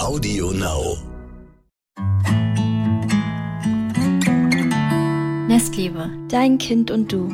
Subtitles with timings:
[0.00, 0.96] Audio Now.
[5.46, 7.28] Nestliebe, dein Kind und du.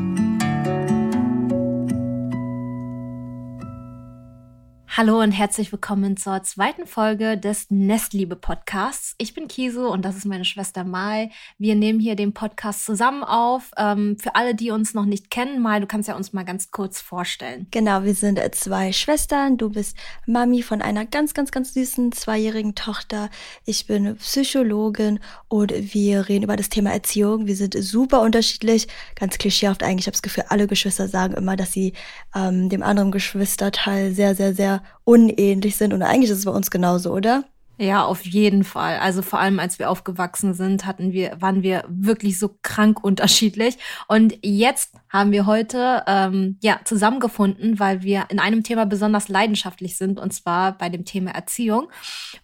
[4.98, 9.14] Hallo und herzlich willkommen zur zweiten Folge des Nestliebe Podcasts.
[9.18, 11.28] Ich bin Kiso und das ist meine Schwester Mai.
[11.58, 13.72] Wir nehmen hier den Podcast zusammen auf.
[13.76, 16.70] Ähm, für alle, die uns noch nicht kennen, Mai, du kannst ja uns mal ganz
[16.70, 17.66] kurz vorstellen.
[17.72, 19.58] Genau, wir sind äh, zwei Schwestern.
[19.58, 23.28] Du bist Mami von einer ganz, ganz, ganz süßen zweijährigen Tochter.
[23.66, 27.46] Ich bin Psychologin und wir reden über das Thema Erziehung.
[27.46, 30.04] Wir sind super unterschiedlich, ganz klischeehaft eigentlich.
[30.04, 31.92] Ich habe das Gefühl, alle Geschwister sagen immer, dass sie
[32.34, 35.92] ähm, dem anderen Geschwisterteil sehr, sehr, sehr unähnlich sind.
[35.92, 37.44] Und eigentlich ist es bei uns genauso, oder?
[37.78, 38.98] Ja, auf jeden Fall.
[39.00, 43.76] Also vor allem, als wir aufgewachsen sind, hatten wir, waren wir wirklich so krank unterschiedlich.
[44.08, 49.98] Und jetzt haben wir heute ähm, ja zusammengefunden, weil wir in einem Thema besonders leidenschaftlich
[49.98, 51.88] sind, und zwar bei dem Thema Erziehung.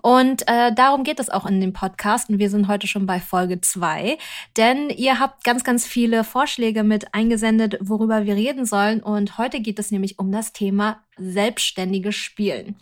[0.02, 2.28] Und äh, darum geht es auch in dem Podcast.
[2.28, 4.18] Und wir sind heute schon bei Folge zwei,
[4.58, 9.02] denn ihr habt ganz, ganz viele Vorschläge mit eingesendet, worüber wir reden sollen.
[9.02, 12.76] Und heute geht es nämlich um das Thema selbstständiges Spielen.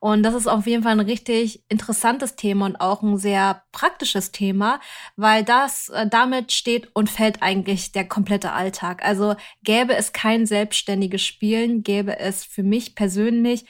[0.00, 4.32] Und das ist auf jeden Fall ein richtig interessantes Thema und auch ein sehr praktisches
[4.32, 4.80] Thema,
[5.16, 9.04] weil das äh, damit steht und fällt eigentlich der komplette Alltag.
[9.04, 13.66] Also gäbe es kein selbstständiges Spielen, gäbe es für mich persönlich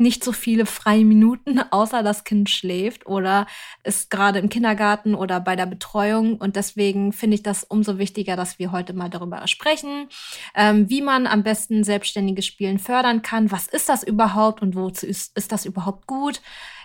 [0.00, 3.46] nicht so viele freie Minuten, außer das Kind schläft oder
[3.84, 6.36] ist gerade im Kindergarten oder bei der Betreuung.
[6.36, 10.08] Und deswegen finde ich das umso wichtiger, dass wir heute mal darüber sprechen,
[10.54, 13.50] ähm, wie man am besten selbstständiges Spielen fördern kann.
[13.50, 16.40] Was ist das überhaupt und wozu ist, ist das überhaupt gut?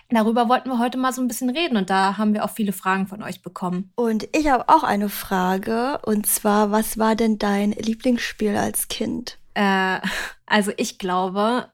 [0.08, 2.72] Darüber wollten wir heute mal so ein bisschen reden und da haben wir auch viele
[2.72, 3.90] Fragen von euch bekommen.
[3.96, 9.38] Und ich habe auch eine Frage und zwar, was war denn dein Lieblingsspiel als Kind?
[9.54, 9.98] Äh,
[10.46, 11.70] also ich glaube,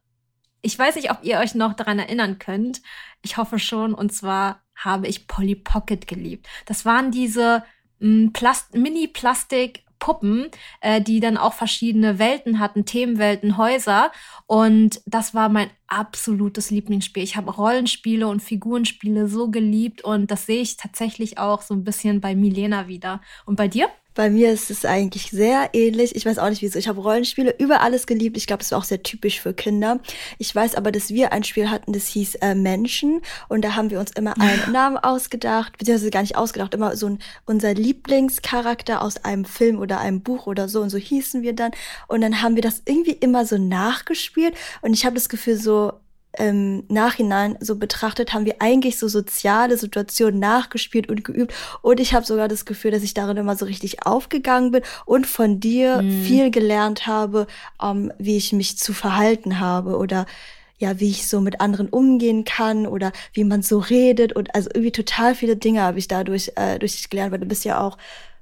[0.62, 2.80] ich weiß nicht, ob ihr euch noch daran erinnern könnt.
[3.22, 3.94] Ich hoffe schon.
[3.94, 6.46] Und zwar habe ich Polly Pocket geliebt.
[6.66, 7.64] Das waren diese
[8.00, 8.32] hm,
[8.72, 10.48] Mini-Plastik Puppen,
[10.80, 14.10] äh, die dann auch verschiedene Welten hatten, Themenwelten, Häuser.
[14.46, 17.22] Und das war mein absolutes Lieblingsspiel.
[17.22, 21.84] Ich habe Rollenspiele und Figurenspiele so geliebt und das sehe ich tatsächlich auch so ein
[21.84, 23.20] bisschen bei Milena wieder.
[23.46, 23.88] Und bei dir?
[24.14, 26.14] Bei mir ist es eigentlich sehr ähnlich.
[26.14, 26.78] Ich weiß auch nicht wieso.
[26.78, 28.36] Ich habe Rollenspiele über alles geliebt.
[28.36, 30.00] Ich glaube, das war auch sehr typisch für Kinder.
[30.38, 33.22] Ich weiß aber, dass wir ein Spiel hatten, das hieß äh, Menschen.
[33.48, 37.06] Und da haben wir uns immer einen Namen ausgedacht, beziehungsweise gar nicht ausgedacht, immer so
[37.06, 40.80] ein, unser Lieblingscharakter aus einem Film oder einem Buch oder so.
[40.80, 41.72] Und so hießen wir dann.
[42.08, 44.54] Und dann haben wir das irgendwie immer so nachgespielt.
[44.82, 45.92] Und ich habe das Gefühl, so
[46.38, 51.52] im Nachhinein so betrachtet, haben wir eigentlich so soziale Situationen nachgespielt und geübt.
[51.82, 55.26] Und ich habe sogar das Gefühl, dass ich darin immer so richtig aufgegangen bin und
[55.26, 56.22] von dir mhm.
[56.22, 57.46] viel gelernt habe,
[57.82, 60.26] ähm, wie ich mich zu verhalten habe oder
[60.78, 64.68] ja, wie ich so mit anderen umgehen kann oder wie man so redet und also
[64.74, 67.80] irgendwie total viele Dinge habe ich dadurch äh, durch dich gelernt, weil du bist ja
[67.80, 67.98] auch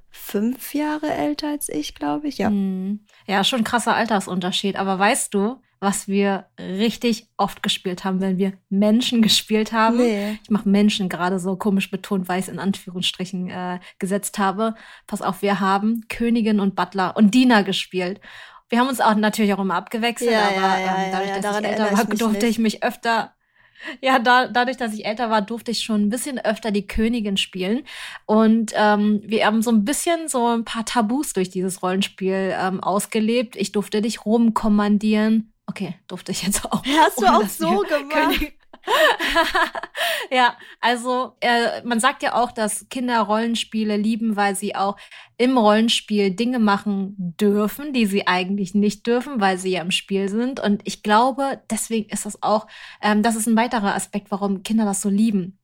[0.09, 2.49] fünf Jahre älter als ich, glaube ich, ja.
[2.49, 3.01] Mhm.
[3.27, 4.75] Ja, schon krasser Altersunterschied.
[4.75, 9.97] Aber weißt du, was wir richtig oft gespielt haben, wenn wir Menschen gespielt haben.
[9.97, 10.39] Nee.
[10.43, 14.75] Ich mache Menschen gerade so komisch betont, weil ich es in Anführungsstrichen äh, gesetzt habe.
[15.07, 18.21] Pass auf, wir haben Königin und Butler und Diener gespielt.
[18.69, 21.59] Wir haben uns auch natürlich auch immer abgewechselt, ja, aber ja, ja, ähm, dadurch, dass
[21.59, 23.33] ich älter war, durfte ich mich öfter
[23.99, 27.37] ja, da, dadurch, dass ich älter war, durfte ich schon ein bisschen öfter die Königin
[27.37, 27.81] spielen.
[28.27, 32.79] Und ähm, wir haben so ein bisschen so ein paar Tabus durch dieses Rollenspiel ähm,
[32.79, 33.55] ausgelebt.
[33.55, 35.51] Ich durfte dich rumkommandieren.
[35.71, 36.83] Okay, durfte ich jetzt auch.
[36.99, 38.53] Hast du auch so gemacht?
[40.31, 44.97] ja, also äh, man sagt ja auch, dass Kinder Rollenspiele lieben, weil sie auch
[45.37, 50.27] im Rollenspiel Dinge machen dürfen, die sie eigentlich nicht dürfen, weil sie ja im Spiel
[50.27, 50.59] sind.
[50.59, 52.67] Und ich glaube, deswegen ist das auch,
[53.01, 55.57] ähm, das ist ein weiterer Aspekt, warum Kinder das so lieben.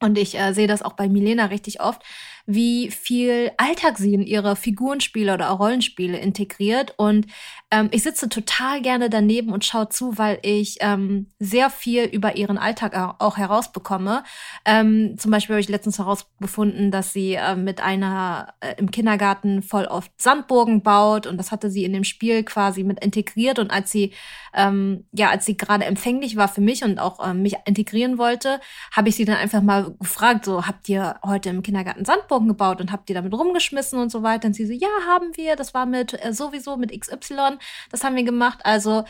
[0.00, 2.02] Und ich äh, sehe das auch bei Milena richtig oft,
[2.46, 6.94] wie viel Alltag sie in ihre Figurenspiele oder Rollenspiele integriert.
[6.96, 7.26] Und
[7.70, 12.36] ähm, ich sitze total gerne daneben und schaue zu, weil ich ähm, sehr viel über
[12.36, 14.24] ihren Alltag auch herausbekomme.
[14.64, 19.62] Ähm, zum Beispiel habe ich letztens herausgefunden, dass sie äh, mit einer äh, im Kindergarten
[19.62, 23.58] voll oft Sandburgen baut und das hatte sie in dem Spiel quasi mit integriert.
[23.58, 24.12] Und als sie
[24.54, 28.60] ähm, ja, als sie gerade empfänglich war für mich und auch ähm, mich integrieren wollte,
[28.92, 32.48] habe ich sie dann einfach mal gefragt, so habt ihr heute im Kindergarten Sandburgen Sandburgen
[32.48, 34.48] gebaut und habt ihr damit rumgeschmissen und so weiter.
[34.48, 35.56] Und sie so, ja, haben wir.
[35.56, 37.58] Das war mit äh, sowieso mit XY.
[37.90, 38.60] Das haben wir gemacht.
[38.64, 39.04] Also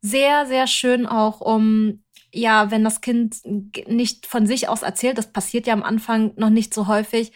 [0.00, 2.02] sehr, sehr schön auch, um
[2.34, 6.48] ja, wenn das Kind nicht von sich aus erzählt, das passiert ja am Anfang noch
[6.48, 7.32] nicht so häufig,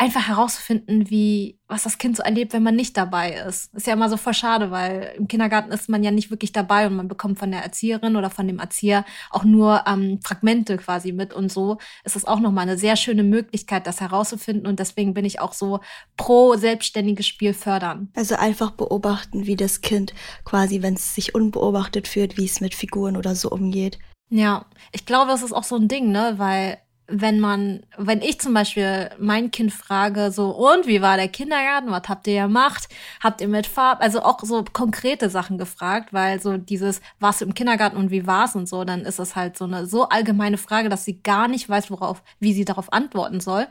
[0.00, 3.72] einfach herauszufinden, wie, was das Kind so erlebt, wenn man nicht dabei ist.
[3.74, 6.86] Ist ja immer so voll schade, weil im Kindergarten ist man ja nicht wirklich dabei
[6.86, 11.12] und man bekommt von der Erzieherin oder von dem Erzieher auch nur ähm, Fragmente quasi
[11.12, 15.12] mit und so ist es auch nochmal eine sehr schöne Möglichkeit, das herauszufinden und deswegen
[15.12, 15.80] bin ich auch so
[16.16, 18.08] pro selbstständiges Spiel fördern.
[18.16, 20.14] Also einfach beobachten, wie das Kind
[20.46, 23.98] quasi, wenn es sich unbeobachtet fühlt, wie es mit Figuren oder so umgeht.
[24.30, 26.78] Ja, ich glaube, das ist auch so ein Ding, ne, weil
[27.10, 31.90] wenn man, wenn ich zum Beispiel mein Kind frage, so, und wie war der Kindergarten?
[31.90, 32.88] Was habt ihr gemacht?
[33.20, 37.44] Habt ihr mit Farb, also auch so konkrete Sachen gefragt, weil so dieses, warst du
[37.44, 40.56] im Kindergarten und wie war's und so, dann ist es halt so eine so allgemeine
[40.56, 43.66] Frage, dass sie gar nicht weiß, worauf, wie sie darauf antworten soll.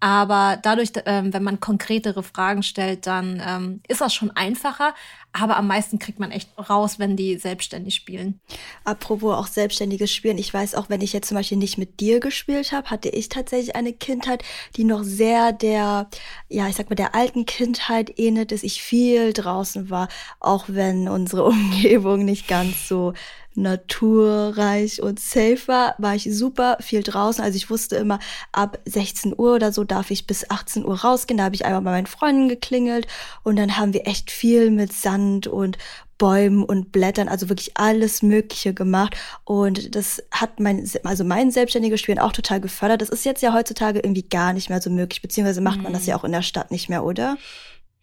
[0.00, 4.94] Aber dadurch, ähm, wenn man konkretere Fragen stellt, dann ähm, ist das schon einfacher.
[5.32, 8.40] Aber am meisten kriegt man echt raus, wenn die selbstständig spielen.
[8.84, 10.38] Apropos auch selbstständiges Spielen.
[10.38, 13.28] Ich weiß auch, wenn ich jetzt zum Beispiel nicht mit dir gespielt habe, hatte ich
[13.28, 14.44] tatsächlich eine Kindheit,
[14.76, 16.08] die noch sehr der,
[16.48, 20.08] ja, ich sag mal, der alten Kindheit ähnelt, dass ich viel draußen war,
[20.38, 23.12] auch wenn unsere Umgebung nicht ganz so
[23.56, 27.42] naturreich und safe war, war ich super viel draußen.
[27.42, 28.18] Also ich wusste immer,
[28.52, 31.38] ab 16 Uhr oder so darf ich bis 18 Uhr rausgehen.
[31.38, 33.06] Da habe ich einmal bei meinen Freunden geklingelt
[33.42, 35.78] und dann haben wir echt viel mit Sand und
[36.18, 39.16] Bäumen und Blättern, also wirklich alles Mögliche gemacht.
[39.44, 43.02] Und das hat mein, also mein selbstständiges Spielen auch total gefördert.
[43.02, 46.02] Das ist jetzt ja heutzutage irgendwie gar nicht mehr so möglich, beziehungsweise macht man das
[46.02, 46.08] mhm.
[46.08, 47.36] ja auch in der Stadt nicht mehr, oder?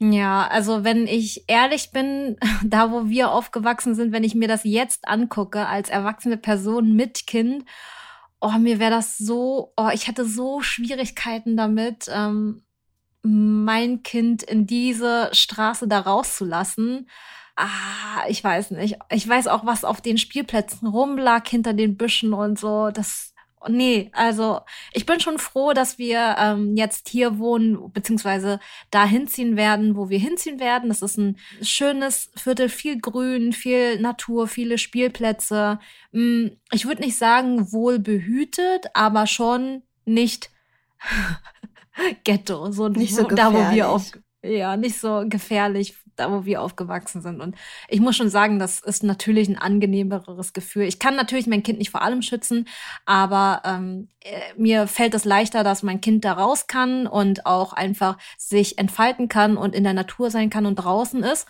[0.04, 4.64] Ja, also wenn ich ehrlich bin, da wo wir aufgewachsen sind, wenn ich mir das
[4.64, 7.66] jetzt angucke als erwachsene Person mit Kind,
[8.40, 12.64] oh, mir wäre das so, oh, ich hätte so Schwierigkeiten damit, ähm,
[13.22, 17.08] mein Kind in diese Straße da rauszulassen.
[17.56, 18.98] Ah, ich weiß nicht.
[19.12, 22.90] Ich weiß auch, was auf den Spielplätzen rumlag hinter den Büschen und so.
[22.90, 23.31] Das,
[23.68, 24.62] Nee, also
[24.94, 28.60] ich bin schon froh, dass wir ähm, jetzt hier wohnen, beziehungsweise
[28.90, 30.90] da hinziehen werden, wo wir hinziehen werden.
[30.90, 35.80] Das ist ein schönes Viertel, viel Grün, viel Natur, viele Spielplätze.
[36.12, 40.50] Hm, ich würde nicht sagen wohl behütet, aber schon nicht
[42.24, 44.12] Ghetto, so, nicht so da, wo wir auf
[44.44, 47.42] ja, nicht so gefährlich, da wo wir aufgewachsen sind.
[47.42, 47.56] Und
[47.88, 50.84] ich muss schon sagen, das ist natürlich ein angenehmeres Gefühl.
[50.84, 52.68] Ich kann natürlich mein Kind nicht vor allem schützen,
[53.06, 57.74] aber ähm, äh, mir fällt es leichter, dass mein Kind da raus kann und auch
[57.74, 61.48] einfach sich entfalten kann und in der Natur sein kann und draußen ist.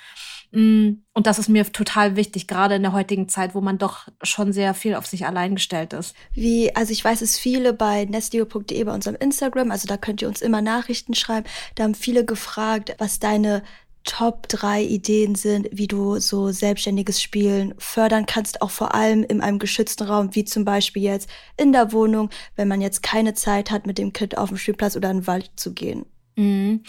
[0.51, 4.07] Mm, und das ist mir total wichtig, gerade in der heutigen Zeit, wo man doch
[4.21, 6.15] schon sehr viel auf sich allein gestellt ist.
[6.33, 10.27] Wie, also ich weiß es viele bei nestio.de bei unserem Instagram, also da könnt ihr
[10.27, 11.47] uns immer Nachrichten schreiben.
[11.75, 13.63] Da haben viele gefragt, was deine
[14.03, 19.41] Top drei Ideen sind, wie du so selbstständiges Spielen fördern kannst, auch vor allem in
[19.41, 23.71] einem geschützten Raum, wie zum Beispiel jetzt in der Wohnung, wenn man jetzt keine Zeit
[23.71, 26.05] hat, mit dem Kind auf den Spielplatz oder in den Wald zu gehen.
[26.35, 26.83] Mhm.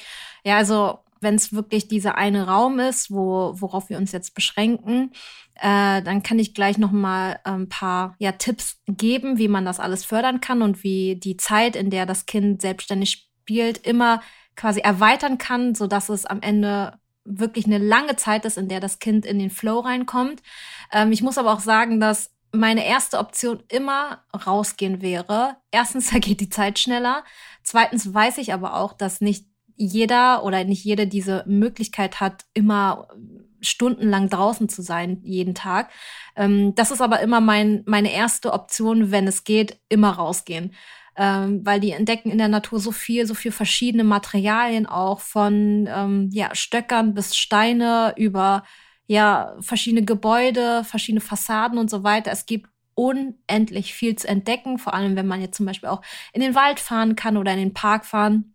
[0.44, 5.12] Ja, also wenn es wirklich dieser eine Raum ist, wo, worauf wir uns jetzt beschränken,
[5.54, 9.80] äh, dann kann ich gleich noch mal ein paar ja, Tipps geben, wie man das
[9.80, 14.22] alles fördern kann und wie die Zeit, in der das Kind selbstständig spielt, immer
[14.56, 18.80] quasi erweitern kann, so dass es am Ende wirklich eine lange Zeit ist, in der
[18.80, 20.42] das Kind in den Flow reinkommt.
[20.92, 25.56] Ähm, ich muss aber auch sagen, dass meine erste Option immer rausgehen wäre.
[25.70, 27.24] Erstens, da geht die Zeit schneller.
[27.62, 29.46] Zweitens weiß ich aber auch, dass nicht
[29.76, 33.08] jeder oder nicht jede diese Möglichkeit hat, immer
[33.60, 35.90] stundenlang draußen zu sein, jeden Tag.
[36.36, 40.74] Ähm, das ist aber immer mein, meine erste Option, wenn es geht, immer rausgehen.
[41.16, 45.86] Ähm, weil die entdecken in der Natur so viel, so viel verschiedene Materialien auch von
[45.92, 48.64] ähm, ja, Stöckern bis Steine über
[49.06, 52.30] ja verschiedene Gebäude, verschiedene Fassaden und so weiter.
[52.30, 56.40] Es gibt unendlich viel zu entdecken, vor allem wenn man jetzt zum Beispiel auch in
[56.40, 58.54] den Wald fahren kann oder in den Park fahren.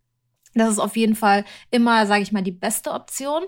[0.53, 3.43] Das ist auf jeden Fall immer, sage ich mal, die beste Option.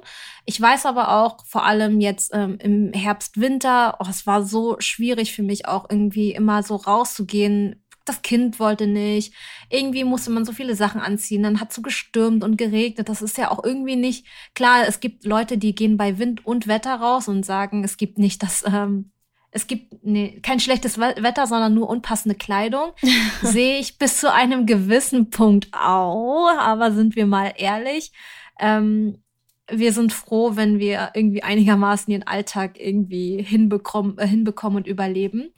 [0.45, 4.75] Ich weiß aber auch, vor allem jetzt ähm, im Herbst, Winter, oh, es war so
[4.79, 7.83] schwierig für mich auch irgendwie immer so rauszugehen.
[8.09, 9.33] Das Kind wollte nicht.
[9.69, 11.43] Irgendwie musste man so viele Sachen anziehen.
[11.43, 13.07] Dann hat es so gestürmt und geregnet.
[13.07, 14.25] Das ist ja auch irgendwie nicht
[14.55, 14.87] klar.
[14.87, 18.41] Es gibt Leute, die gehen bei Wind und Wetter raus und sagen, es gibt nicht
[18.41, 19.11] das ähm,
[19.51, 22.91] es gibt nee, kein schlechtes Wetter, sondern nur unpassende Kleidung,
[23.41, 26.49] sehe ich bis zu einem gewissen Punkt auch.
[26.57, 28.11] Aber sind wir mal ehrlich,
[28.59, 29.23] ähm,
[29.71, 35.53] wir sind froh, wenn wir irgendwie einigermaßen den Alltag irgendwie hinbekommen, äh, hinbekommen und überleben.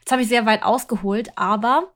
[0.00, 1.92] Jetzt habe ich sehr weit ausgeholt, aber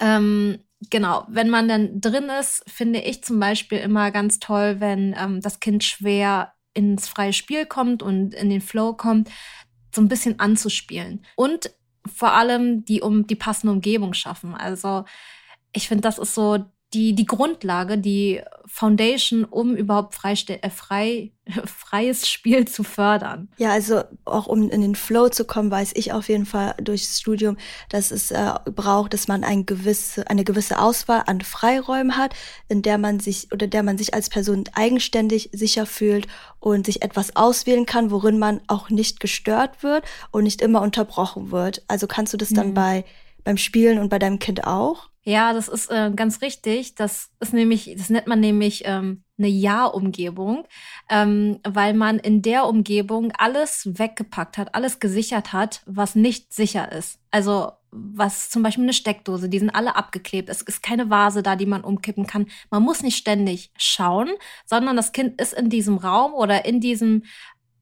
[0.00, 0.58] ähm,
[0.90, 5.40] genau, wenn man dann drin ist, finde ich zum Beispiel immer ganz toll, wenn ähm,
[5.40, 9.30] das Kind schwer ins freie Spiel kommt und in den Flow kommt,
[9.94, 11.24] so ein bisschen anzuspielen.
[11.36, 11.70] Und
[12.12, 14.54] vor allem die um die passende Umgebung schaffen.
[14.54, 15.04] Also
[15.72, 21.32] ich finde, das ist so die, die Grundlage, die Foundation, um überhaupt freiste äh, frei,
[21.66, 23.48] freies Spiel zu fördern.
[23.58, 27.20] Ja, also auch um in den Flow zu kommen, weiß ich auf jeden Fall durchs
[27.20, 27.56] Studium,
[27.88, 32.34] dass es äh, braucht, dass man ein gewisse, eine gewisse Auswahl an Freiräumen hat,
[32.68, 36.26] in der man sich oder der man sich als Person eigenständig sicher fühlt
[36.60, 41.50] und sich etwas auswählen kann, worin man auch nicht gestört wird und nicht immer unterbrochen
[41.50, 41.82] wird.
[41.88, 42.74] Also kannst du das dann mhm.
[42.74, 43.04] bei
[43.44, 45.08] beim Spielen und bei deinem Kind auch?
[45.24, 46.96] Ja, das ist äh, ganz richtig.
[46.96, 50.66] Das ist nämlich, das nennt man nämlich ähm, eine Ja-Umgebung,
[51.08, 56.90] ähm, weil man in der Umgebung alles weggepackt hat, alles gesichert hat, was nicht sicher
[56.90, 57.20] ist.
[57.30, 60.48] Also was zum Beispiel eine Steckdose, die sind alle abgeklebt.
[60.48, 62.46] Es ist keine Vase da, die man umkippen kann.
[62.70, 64.30] Man muss nicht ständig schauen,
[64.64, 67.24] sondern das Kind ist in diesem Raum oder in diesem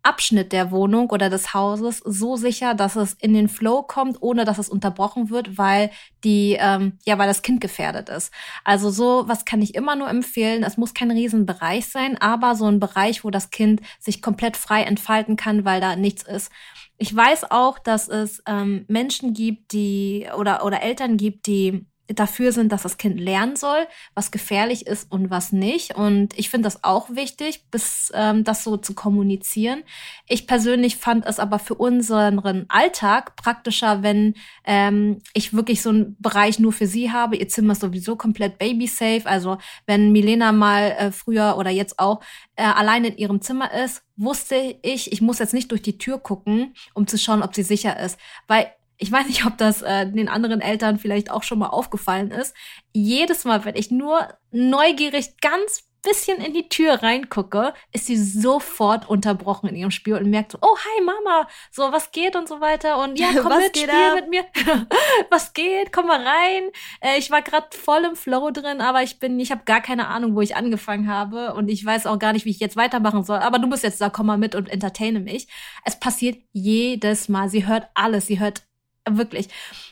[0.03, 4.45] Abschnitt der Wohnung oder des Hauses so sicher, dass es in den Flow kommt, ohne
[4.45, 5.91] dass es unterbrochen wird, weil
[6.25, 8.33] die ähm, ja, weil das Kind gefährdet ist.
[8.65, 10.63] Also so was kann ich immer nur empfehlen.
[10.63, 14.83] Es muss kein Riesenbereich sein, aber so ein Bereich, wo das Kind sich komplett frei
[14.83, 16.51] entfalten kann, weil da nichts ist.
[16.99, 22.53] Ich weiß auch, dass es ähm, Menschen gibt, die oder oder Eltern gibt, die dafür
[22.53, 25.95] sind, dass das Kind lernen soll, was gefährlich ist und was nicht.
[25.97, 29.83] Und ich finde das auch wichtig, bis ähm, das so zu kommunizieren.
[30.27, 36.17] Ich persönlich fand es aber für unseren Alltag praktischer, wenn ähm, ich wirklich so einen
[36.19, 37.37] Bereich nur für sie habe.
[37.37, 39.23] Ihr Zimmer ist sowieso komplett baby-safe.
[39.25, 42.21] Also wenn Milena mal äh, früher oder jetzt auch
[42.57, 46.19] äh, allein in ihrem Zimmer ist, wusste ich, ich muss jetzt nicht durch die Tür
[46.19, 48.19] gucken, um zu schauen, ob sie sicher ist.
[48.47, 52.31] Weil ich weiß nicht, ob das äh, den anderen Eltern vielleicht auch schon mal aufgefallen
[52.31, 52.55] ist.
[52.93, 59.09] Jedes Mal, wenn ich nur neugierig ganz bisschen in die Tür reingucke, ist sie sofort
[59.09, 62.61] unterbrochen in ihrem Spiel und merkt so, oh, hi Mama, so, was geht und so
[62.61, 64.15] weiter und ja, komm was mit, spiel ab?
[64.15, 64.45] mit mir.
[65.31, 65.93] was geht?
[65.93, 66.71] Komm mal rein.
[67.01, 70.09] Äh, ich war gerade voll im Flow drin, aber ich bin, ich habe gar keine
[70.09, 73.25] Ahnung, wo ich angefangen habe und ich weiß auch gar nicht, wie ich jetzt weitermachen
[73.25, 75.49] soll, aber du bist jetzt da, komm mal mit und entertaine mich.
[75.85, 77.49] Es passiert jedes Mal.
[77.49, 78.63] Sie hört alles, sie hört
[79.09, 79.49] Wirklich.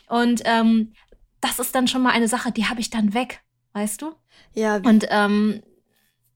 [0.07, 0.93] Und ähm,
[1.41, 3.41] das ist dann schon mal eine Sache, die habe ich dann weg,
[3.73, 4.13] weißt du?
[4.53, 4.77] Ja.
[4.77, 5.61] Und ähm,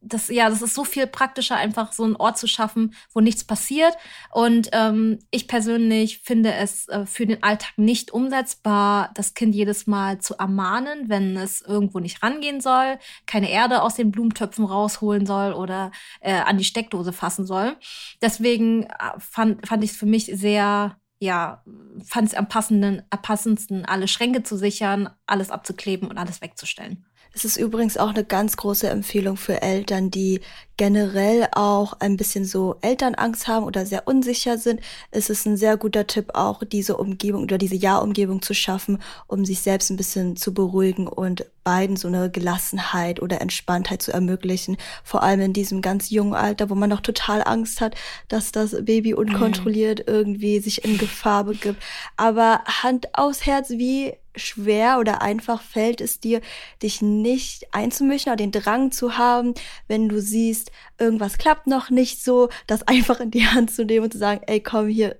[0.05, 3.43] das, ja, das ist so viel praktischer, einfach so einen Ort zu schaffen, wo nichts
[3.43, 3.95] passiert.
[4.31, 9.87] Und ähm, ich persönlich finde es äh, für den Alltag nicht umsetzbar, das Kind jedes
[9.87, 15.25] Mal zu ermahnen, wenn es irgendwo nicht rangehen soll, keine Erde aus den Blumentöpfen rausholen
[15.25, 17.77] soll oder äh, an die Steckdose fassen soll.
[18.21, 21.63] Deswegen äh, fand, fand ich es für mich sehr ja,
[22.05, 27.05] fand es am, passenden, am passendsten, alle Schränke zu sichern, alles abzukleben und alles wegzustellen.
[27.35, 30.41] Es ist übrigens auch eine ganz große Empfehlung für Eltern, die
[30.77, 34.81] generell auch ein bisschen so Elternangst haben oder sehr unsicher sind.
[35.09, 39.45] Es ist ein sehr guter Tipp, auch diese Umgebung oder diese Ja-Umgebung zu schaffen, um
[39.45, 44.77] sich selbst ein bisschen zu beruhigen und beiden so eine Gelassenheit oder Entspanntheit zu ermöglichen.
[45.03, 47.95] Vor allem in diesem ganz jungen Alter, wo man noch total Angst hat,
[48.27, 50.13] dass das Baby unkontrolliert mhm.
[50.13, 51.81] irgendwie sich in Gefahr begibt.
[52.15, 56.41] Aber Hand aufs Herz, wie schwer oder einfach fällt es dir,
[56.81, 59.53] dich nicht einzumischen oder den Drang zu haben,
[59.87, 64.05] wenn du siehst, irgendwas klappt noch nicht so, das einfach in die Hand zu nehmen
[64.05, 65.17] und zu sagen, ey, komm hier,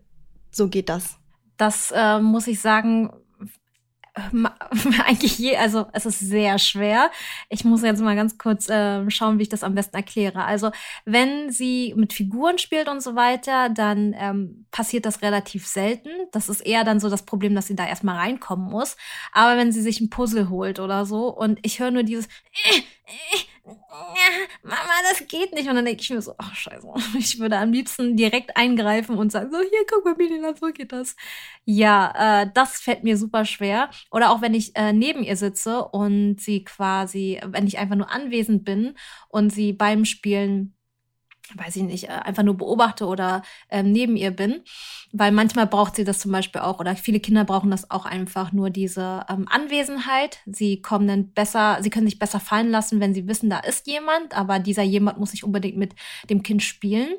[0.52, 1.18] so geht das.
[1.58, 3.12] Das äh, muss ich sagen,
[5.08, 7.10] eigentlich je, also es ist sehr schwer.
[7.50, 10.46] Ich muss jetzt mal ganz kurz äh, schauen, wie ich das am besten erkläre.
[10.46, 10.72] Also
[11.06, 16.10] wenn sie mit Figuren spielt und so weiter, dann ähm, passiert das relativ selten.
[16.32, 18.98] Das ist eher dann so das Problem, dass sie da erstmal reinkommen muss.
[19.32, 22.78] Aber wenn sie sich ein Puzzle holt oder so und ich höre nur dieses äh,
[22.78, 24.76] äh, Mama,
[25.10, 25.70] das geht nicht.
[25.70, 29.32] Und dann denke ich mir so, ach scheiße, ich würde am liebsten direkt eingreifen und
[29.32, 31.16] sagen, so, hier, guck mal, Melina, so geht das.
[31.66, 33.90] Ja, äh, das fällt mir super schwer.
[34.12, 38.12] Oder auch wenn ich äh, neben ihr sitze und sie quasi, wenn ich einfach nur
[38.12, 38.96] anwesend bin
[39.30, 40.73] und sie beim Spielen
[41.56, 44.62] weiß ich nicht, äh, einfach nur beobachte oder ähm, neben ihr bin.
[45.12, 48.52] Weil manchmal braucht sie das zum Beispiel auch, oder viele Kinder brauchen das auch einfach
[48.52, 50.40] nur diese ähm, Anwesenheit.
[50.46, 53.88] Sie kommen dann besser, sie können sich besser fallen lassen, wenn sie wissen, da ist
[53.88, 55.94] jemand, aber dieser jemand muss nicht unbedingt mit
[56.30, 57.10] dem Kind spielen.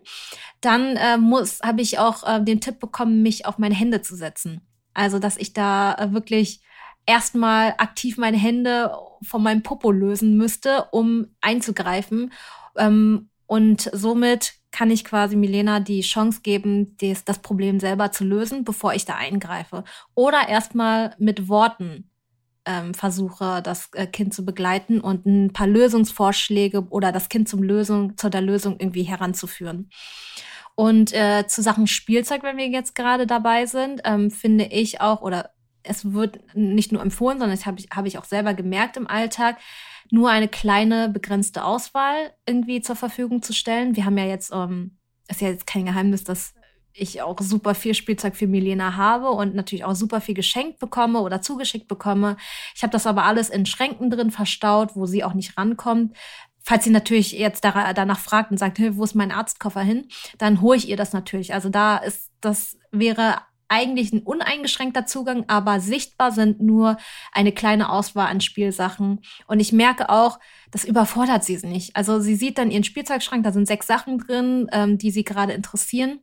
[0.61, 4.17] Dann äh, muss, habe ich auch äh, den Tipp bekommen, mich auf meine Hände zu
[4.17, 4.63] setzen.
[4.95, 6.61] Also, dass ich da äh, wirklich
[7.07, 12.33] erstmal aktiv meine Hände von meinem Popo lösen müsste, um einzugreifen.
[12.77, 18.25] Ähm, und somit kann ich quasi Milena die Chance geben, des, das Problem selber zu
[18.25, 19.85] lösen, bevor ich da eingreife.
[20.15, 22.11] Oder erstmal mit Worten
[22.67, 27.63] ähm, versuche, das äh, Kind zu begleiten und ein paar Lösungsvorschläge oder das Kind zum
[27.63, 29.91] Lösung, zu der Lösung irgendwie heranzuführen.
[30.75, 35.21] Und äh, zu Sachen Spielzeug, wenn wir jetzt gerade dabei sind, ähm, finde ich auch,
[35.21, 35.51] oder
[35.85, 39.07] es wird nicht nur empfohlen, sondern das habe ich, hab ich auch selber gemerkt im
[39.07, 39.59] Alltag,
[40.11, 43.97] nur eine kleine, begrenzte Auswahl irgendwie zur Verfügung zu stellen.
[43.97, 46.55] Wir haben ja jetzt, ähm, ist ja jetzt kein Geheimnis, dass
[46.95, 51.21] ich auch super viel Spielzeug für Milena habe und natürlich auch super viel geschenkt bekomme
[51.21, 52.37] oder zugeschickt bekomme.
[52.75, 56.17] Ich habe das aber alles in Schränken drin verstaut, wo sie auch nicht rankommt.
[56.63, 60.07] Falls sie natürlich jetzt danach fragt und sagt, hey, wo ist mein Arztkoffer hin,
[60.39, 61.53] dann hole ich ihr das natürlich.
[61.53, 66.97] Also da ist, das wäre eigentlich ein uneingeschränkter Zugang, aber sichtbar sind nur
[67.33, 69.21] eine kleine Auswahl an Spielsachen.
[69.47, 70.39] Und ich merke auch,
[70.71, 71.97] das überfordert sie nicht.
[71.97, 75.53] Also sie sieht dann ihren Spielzeugschrank, da sind sechs Sachen drin, ähm, die sie gerade
[75.53, 76.21] interessieren.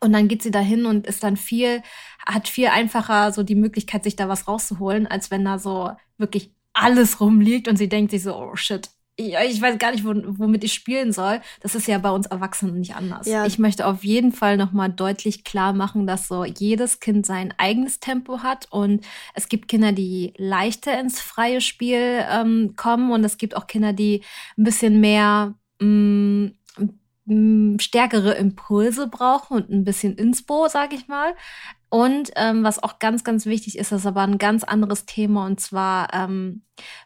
[0.00, 1.82] Und dann geht sie dahin und ist dann viel,
[2.26, 6.54] hat viel einfacher so die Möglichkeit, sich da was rauszuholen, als wenn da so wirklich
[6.72, 10.72] alles rumliegt und sie denkt sich so, oh shit, ich weiß gar nicht, womit ich
[10.72, 11.40] spielen soll.
[11.60, 13.26] Das ist ja bei uns Erwachsenen nicht anders.
[13.26, 13.46] Ja.
[13.46, 18.00] Ich möchte auf jeden Fall nochmal deutlich klar machen, dass so jedes Kind sein eigenes
[18.00, 23.38] Tempo hat und es gibt Kinder, die leichter ins freie Spiel ähm, kommen und es
[23.38, 24.22] gibt auch Kinder, die
[24.58, 26.50] ein bisschen mehr mh,
[27.26, 31.34] mm, stärkere Impulse brauchen und ein bisschen Inspo, sag ich mal.
[31.94, 35.46] Und ähm, was auch ganz, ganz wichtig ist, ist aber ein ganz anderes Thema.
[35.46, 36.62] Und zwar ähm,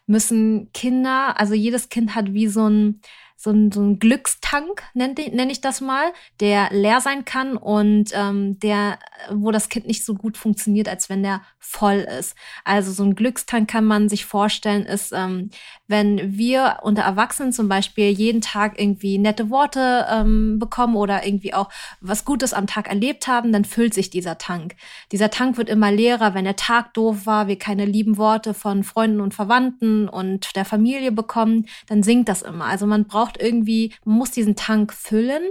[0.07, 3.01] müssen Kinder, also jedes Kind hat wie so ein
[3.41, 8.09] so ein, so ein Glückstank, nenne nenn ich das mal, der leer sein kann und
[8.13, 8.99] ähm, der,
[9.31, 12.35] wo das Kind nicht so gut funktioniert, als wenn der voll ist.
[12.65, 15.51] Also so ein Glückstank kann man sich vorstellen, ist, ähm,
[15.89, 21.55] wenn wir unter Erwachsenen zum Beispiel jeden Tag irgendwie nette Worte ähm, bekommen oder irgendwie
[21.55, 21.69] auch
[21.99, 24.75] was Gutes am Tag erlebt haben, dann füllt sich dieser Tank.
[25.11, 28.83] Dieser Tank wird immer leerer, wenn der Tag doof war, wir keine lieben Worte von
[28.83, 32.65] Freunden und Verwandten und der Familie bekommen, dann sinkt das immer.
[32.65, 35.41] Also man braucht irgendwie, man muss diesen Tank füllen,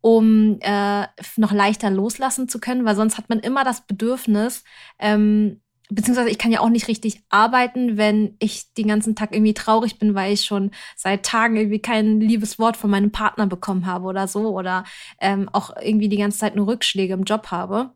[0.00, 4.64] um äh, noch leichter loslassen zu können, weil sonst hat man immer das Bedürfnis,
[4.98, 9.54] ähm, beziehungsweise ich kann ja auch nicht richtig arbeiten, wenn ich den ganzen Tag irgendwie
[9.54, 13.86] traurig bin, weil ich schon seit Tagen irgendwie kein liebes Wort von meinem Partner bekommen
[13.86, 14.84] habe oder so oder
[15.20, 17.90] ähm, auch irgendwie die ganze Zeit nur Rückschläge im Job habe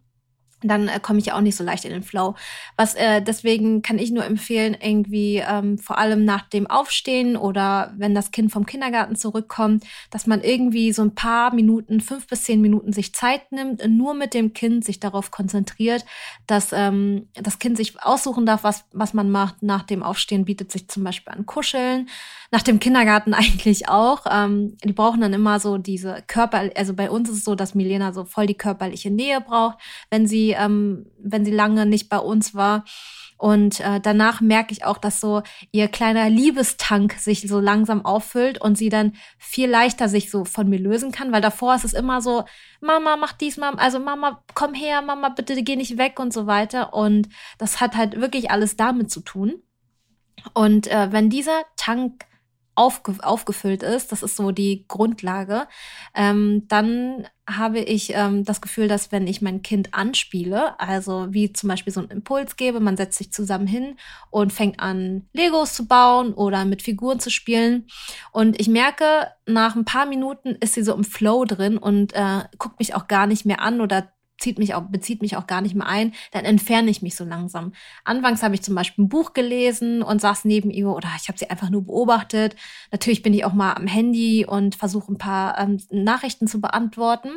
[0.63, 2.35] dann äh, komme ich auch nicht so leicht in den Flow.
[2.77, 7.93] Was äh, deswegen kann ich nur empfehlen, irgendwie ähm, vor allem nach dem Aufstehen oder
[7.97, 12.45] wenn das Kind vom Kindergarten zurückkommt, dass man irgendwie so ein paar Minuten, fünf bis
[12.45, 16.05] zehn Minuten sich Zeit nimmt, nur mit dem Kind sich darauf konzentriert,
[16.47, 19.63] dass ähm, das Kind sich aussuchen darf, was was man macht.
[19.63, 22.09] Nach dem Aufstehen bietet sich zum Beispiel an Kuscheln
[22.51, 24.25] nach dem Kindergarten eigentlich auch.
[24.31, 27.75] Ähm, die brauchen dann immer so diese Körper, also bei uns ist es so, dass
[27.75, 29.79] Milena so voll die körperliche Nähe braucht,
[30.11, 32.85] wenn ähm, wenn sie lange nicht bei uns war.
[33.41, 38.61] Und äh, danach merke ich auch, dass so ihr kleiner Liebestank sich so langsam auffüllt
[38.61, 41.95] und sie dann viel leichter sich so von mir lösen kann, weil davor ist es
[41.95, 42.45] immer so,
[42.83, 46.47] Mama, mach dies, Mama, also Mama, komm her, Mama, bitte geh nicht weg und so
[46.47, 46.93] weiter.
[46.93, 49.63] Und das hat halt wirklich alles damit zu tun.
[50.53, 52.27] Und äh, wenn dieser Tank
[52.75, 55.67] aufge aufgefüllt ist, das ist so die Grundlage,
[56.15, 61.53] ähm, dann habe ich ähm, das Gefühl, dass wenn ich mein Kind anspiele, also wie
[61.53, 63.97] zum Beispiel so einen Impuls gebe, man setzt sich zusammen hin
[64.31, 67.87] und fängt an, Legos zu bauen oder mit Figuren zu spielen.
[68.33, 72.45] Und ich merke, nach ein paar Minuten ist sie so im Flow drin und äh,
[72.59, 75.61] guckt mich auch gar nicht mehr an oder zieht mich auch, bezieht mich auch gar
[75.61, 77.73] nicht mehr ein, dann entferne ich mich so langsam.
[78.05, 81.39] Anfangs habe ich zum Beispiel ein Buch gelesen und saß neben ihr oder ich habe
[81.39, 82.57] sie einfach nur beobachtet.
[82.91, 87.31] Natürlich bin ich auch mal am Handy und versuche ein paar ähm, Nachrichten zu beantworten.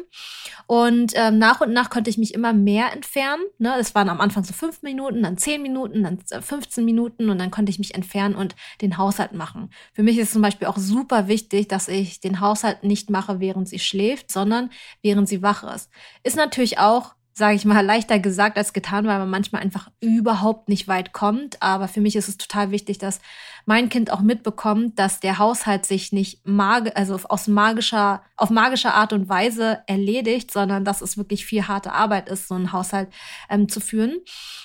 [0.67, 3.43] Und ähm, nach und nach konnte ich mich immer mehr entfernen.
[3.57, 3.73] Ne?
[3.77, 7.51] Das waren am Anfang so fünf Minuten, dann zehn Minuten, dann 15 Minuten und dann
[7.51, 9.69] konnte ich mich entfernen und den Haushalt machen.
[9.93, 13.67] Für mich ist zum Beispiel auch super wichtig, dass ich den Haushalt nicht mache, während
[13.67, 14.69] sie schläft, sondern
[15.01, 15.89] während sie wach ist.
[16.23, 19.89] Ist natürlich auch auch, sage ich mal, leichter gesagt als getan, weil man manchmal einfach
[19.99, 21.61] überhaupt nicht weit kommt.
[21.61, 23.19] Aber für mich ist es total wichtig, dass
[23.65, 28.93] mein Kind auch mitbekommt, dass der Haushalt sich nicht mag also aus magischer, auf magischer
[28.93, 33.09] Art und Weise erledigt, sondern dass es wirklich viel harte Arbeit ist, so einen Haushalt
[33.49, 34.17] ähm, zu führen.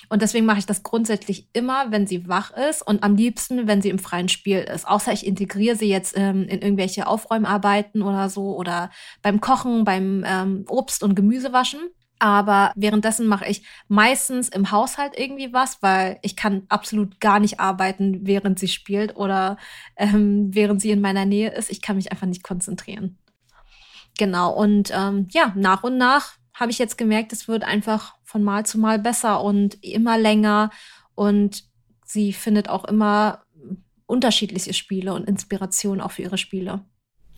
[0.09, 3.81] Und deswegen mache ich das grundsätzlich immer, wenn sie wach ist und am liebsten, wenn
[3.81, 4.87] sie im freien Spiel ist.
[4.87, 8.89] Außer ich integriere sie jetzt ähm, in irgendwelche Aufräumarbeiten oder so oder
[9.21, 11.79] beim Kochen, beim ähm, Obst- und Gemüsewaschen.
[12.19, 17.59] Aber währenddessen mache ich meistens im Haushalt irgendwie was, weil ich kann absolut gar nicht
[17.61, 19.57] arbeiten, während sie spielt oder
[19.95, 21.71] ähm, während sie in meiner Nähe ist.
[21.71, 23.17] Ich kann mich einfach nicht konzentrieren.
[24.17, 28.43] Genau, und ähm, ja, nach und nach habe ich jetzt gemerkt, es wird einfach von
[28.43, 30.71] Mal zu Mal besser und immer länger.
[31.15, 31.63] Und
[32.05, 33.43] sie findet auch immer
[34.05, 36.83] unterschiedliche Spiele und Inspiration auch für ihre Spiele.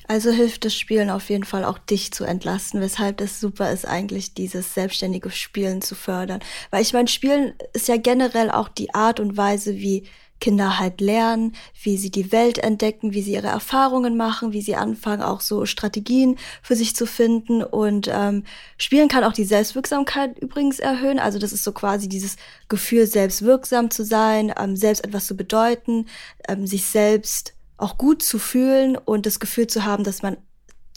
[0.08, 3.88] Also hilft das Spielen auf jeden Fall auch dich zu entlasten, weshalb es super ist,
[3.88, 6.40] eigentlich dieses selbstständige Spielen zu fördern.
[6.70, 10.08] Weil ich meine, Spielen ist ja generell auch die Art und Weise, wie
[10.42, 14.76] Kinder halt lernen, wie sie die Welt entdecken, wie sie ihre Erfahrungen machen, wie sie
[14.76, 17.64] anfangen, auch so Strategien für sich zu finden.
[17.64, 18.44] Und ähm,
[18.78, 21.20] Spielen kann auch die Selbstwirksamkeit übrigens erhöhen.
[21.20, 22.36] Also das ist so quasi dieses
[22.68, 26.08] Gefühl, selbstwirksam zu sein, ähm, selbst etwas zu bedeuten,
[26.50, 30.38] ähm, sich selbst auch gut zu fühlen und das Gefühl zu haben, dass man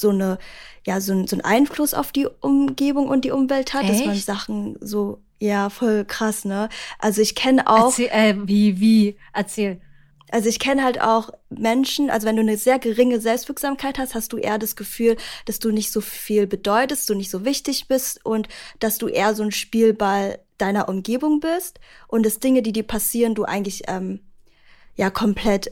[0.01, 0.39] so eine,
[0.85, 3.93] ja, so, so einen Einfluss auf die Umgebung und die Umwelt hat, Echt?
[3.93, 6.69] dass man Sachen so, ja, voll krass, ne?
[6.99, 7.99] Also ich kenne auch.
[7.99, 9.17] Erzähl, äh, wie, wie?
[9.33, 9.81] Erzähl.
[10.31, 14.33] Also ich kenne halt auch Menschen, also wenn du eine sehr geringe Selbstwirksamkeit hast, hast
[14.33, 18.25] du eher das Gefühl, dass du nicht so viel bedeutest, du nicht so wichtig bist
[18.25, 18.49] und
[18.81, 23.35] dass du eher so ein Spielball deiner Umgebung bist und dass Dinge, die dir passieren,
[23.35, 24.21] du eigentlich ähm,
[24.97, 25.71] ja komplett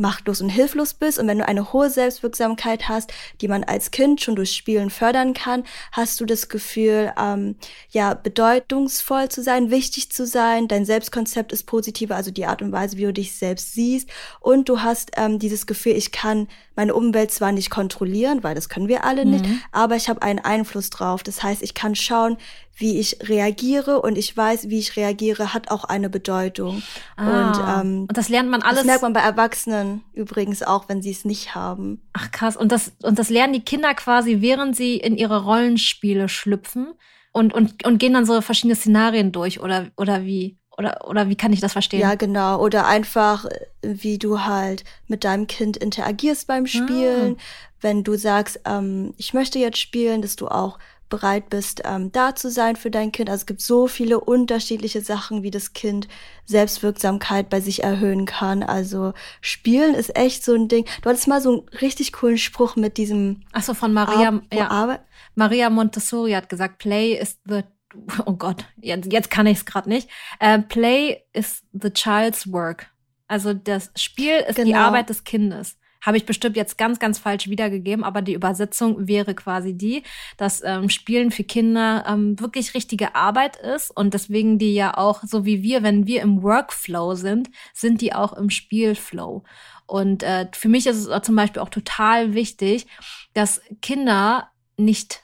[0.00, 1.18] machtlos und hilflos bist.
[1.18, 5.34] Und wenn du eine hohe Selbstwirksamkeit hast, die man als Kind schon durch Spielen fördern
[5.34, 7.56] kann, hast du das Gefühl, ähm,
[7.90, 10.66] ja, bedeutungsvoll zu sein, wichtig zu sein.
[10.66, 14.08] Dein Selbstkonzept ist positiver, also die Art und Weise, wie du dich selbst siehst.
[14.40, 18.68] Und du hast ähm, dieses Gefühl, ich kann meine Umwelt zwar nicht kontrollieren, weil das
[18.68, 19.30] können wir alle mhm.
[19.32, 21.22] nicht, aber ich habe einen Einfluss drauf.
[21.22, 22.36] Das heißt, ich kann schauen,
[22.76, 26.82] wie ich reagiere und ich weiß, wie ich reagiere, hat auch eine Bedeutung.
[27.16, 28.78] Ah, und, ähm, und das lernt man alles.
[28.78, 32.02] Das merkt man bei Erwachsenen übrigens auch, wenn sie es nicht haben.
[32.12, 32.56] Ach krass.
[32.56, 36.94] Und das, und das lernen die Kinder quasi, während sie in ihre Rollenspiele schlüpfen
[37.32, 40.59] und, und, und gehen dann so verschiedene Szenarien durch oder, oder wie?
[40.78, 42.00] Oder, oder wie kann ich das verstehen?
[42.00, 42.60] Ja, genau.
[42.60, 43.44] Oder einfach,
[43.82, 47.36] wie du halt mit deinem Kind interagierst beim Spielen.
[47.38, 47.42] Ah.
[47.80, 50.78] Wenn du sagst, ähm, ich möchte jetzt spielen, dass du auch
[51.10, 53.28] bereit bist, ähm, da zu sein für dein Kind.
[53.28, 56.08] Also es gibt so viele unterschiedliche Sachen, wie das Kind
[56.46, 58.62] Selbstwirksamkeit bei sich erhöhen kann.
[58.62, 60.86] Also Spielen ist echt so ein Ding.
[61.02, 63.42] Du hattest mal so einen richtig coolen Spruch mit diesem.
[63.52, 64.70] Ach so, von Maria, Ar ja.
[64.70, 65.00] Ar
[65.34, 67.62] Maria Montessori hat gesagt, Play is the
[68.26, 70.08] oh Gott, jetzt, jetzt kann ich es gerade nicht.
[70.42, 72.90] Uh, play is the child's work.
[73.26, 74.68] Also das Spiel ist genau.
[74.68, 79.06] die Arbeit des Kindes habe ich bestimmt jetzt ganz, ganz falsch wiedergegeben, aber die Übersetzung
[79.06, 80.02] wäre quasi die,
[80.36, 85.22] dass ähm, Spielen für Kinder ähm, wirklich richtige Arbeit ist und deswegen die ja auch,
[85.24, 89.44] so wie wir, wenn wir im Workflow sind, sind die auch im Spielflow.
[89.86, 92.86] Und äh, für mich ist es zum Beispiel auch total wichtig,
[93.34, 95.22] dass Kinder nicht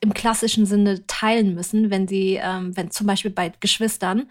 [0.00, 4.28] im klassischen Sinne teilen müssen, wenn sie, ähm, wenn zum Beispiel bei Geschwistern,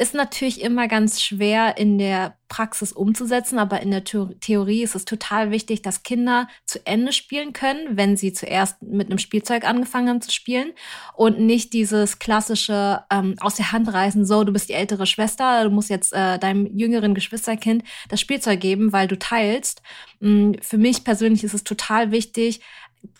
[0.00, 5.04] ist natürlich immer ganz schwer in der Praxis umzusetzen, aber in der Theorie ist es
[5.04, 10.08] total wichtig, dass Kinder zu Ende spielen können, wenn sie zuerst mit einem Spielzeug angefangen
[10.08, 10.72] haben zu spielen
[11.14, 15.64] und nicht dieses klassische ähm, aus der Hand reißen, so, du bist die ältere Schwester,
[15.64, 19.82] du musst jetzt äh, deinem jüngeren Geschwisterkind das Spielzeug geben, weil du teilst.
[20.20, 22.60] Mm, für mich persönlich ist es total wichtig,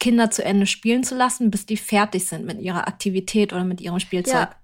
[0.01, 3.81] Kinder zu Ende spielen zu lassen, bis die fertig sind mit ihrer Aktivität oder mit
[3.81, 4.35] ihrem Spielzeug.
[4.35, 4.55] Ja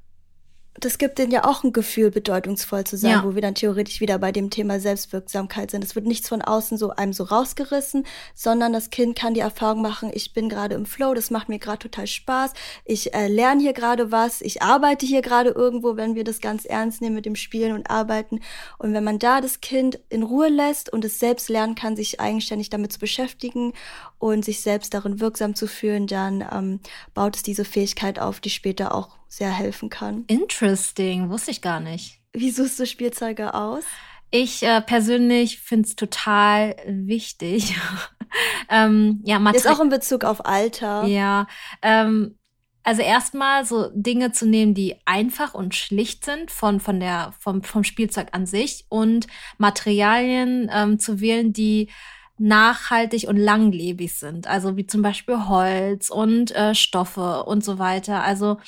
[0.80, 3.24] das gibt denen ja auch ein Gefühl, bedeutungsvoll zu sein, ja.
[3.24, 5.84] wo wir dann theoretisch wieder bei dem Thema Selbstwirksamkeit sind.
[5.84, 9.82] Es wird nichts von außen so einem so rausgerissen, sondern das Kind kann die Erfahrung
[9.82, 12.52] machen, ich bin gerade im Flow, das macht mir gerade total Spaß,
[12.84, 16.64] ich äh, lerne hier gerade was, ich arbeite hier gerade irgendwo, wenn wir das ganz
[16.64, 18.40] ernst nehmen mit dem Spielen und Arbeiten.
[18.78, 22.20] Und wenn man da das Kind in Ruhe lässt und es selbst lernen kann, sich
[22.20, 23.74] eigenständig damit zu beschäftigen
[24.18, 26.80] und sich selbst darin wirksam zu fühlen, dann ähm,
[27.14, 30.24] baut es diese Fähigkeit auf, die später auch sehr helfen kann.
[30.26, 32.20] Interesting, wusste ich gar nicht.
[32.32, 33.84] Wie suchst du Spielzeuge aus?
[34.30, 37.76] Ich äh, persönlich finde es total wichtig.
[38.68, 41.04] ähm, ja, Ist auch in Bezug auf Alter.
[41.04, 41.46] Ja,
[41.82, 42.36] ähm,
[42.82, 47.62] also erstmal so Dinge zu nehmen, die einfach und schlicht sind von, von der, vom,
[47.62, 51.90] vom Spielzeug an sich und Materialien ähm, zu wählen, die
[52.38, 54.46] nachhaltig und langlebig sind.
[54.46, 58.22] Also wie zum Beispiel Holz und äh, Stoffe und so weiter.
[58.22, 58.58] Also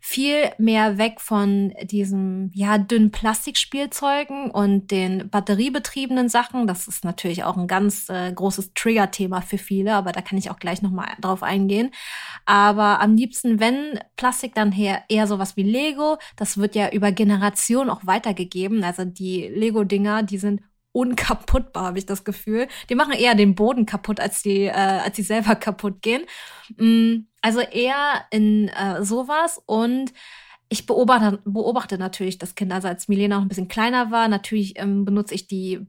[0.00, 6.66] viel mehr weg von diesem ja dünnen Plastikspielzeugen und den batteriebetriebenen Sachen.
[6.66, 10.50] Das ist natürlich auch ein ganz äh, großes Trigger-Thema für viele, aber da kann ich
[10.50, 11.90] auch gleich nochmal drauf eingehen.
[12.44, 16.18] Aber am liebsten, wenn Plastik, dann her eher sowas wie Lego.
[16.36, 18.84] Das wird ja über Generationen auch weitergegeben.
[18.84, 20.60] Also die Lego-Dinger, die sind
[20.96, 22.68] unkaputtbar, habe ich das Gefühl.
[22.88, 26.24] Die machen eher den Boden kaputt, als die, äh, als sie selber kaputt gehen.
[26.76, 30.14] Mm, also eher in äh, sowas und
[30.68, 32.72] ich beobachte, beobachte natürlich das Kind.
[32.72, 35.86] Also als Milena noch ein bisschen kleiner war, natürlich ähm, benutze ich die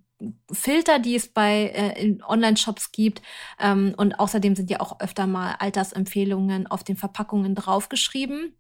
[0.52, 3.22] Filter, die es bei äh, Online-Shops gibt.
[3.60, 8.54] Ähm, und außerdem sind ja auch öfter mal Altersempfehlungen auf den Verpackungen draufgeschrieben.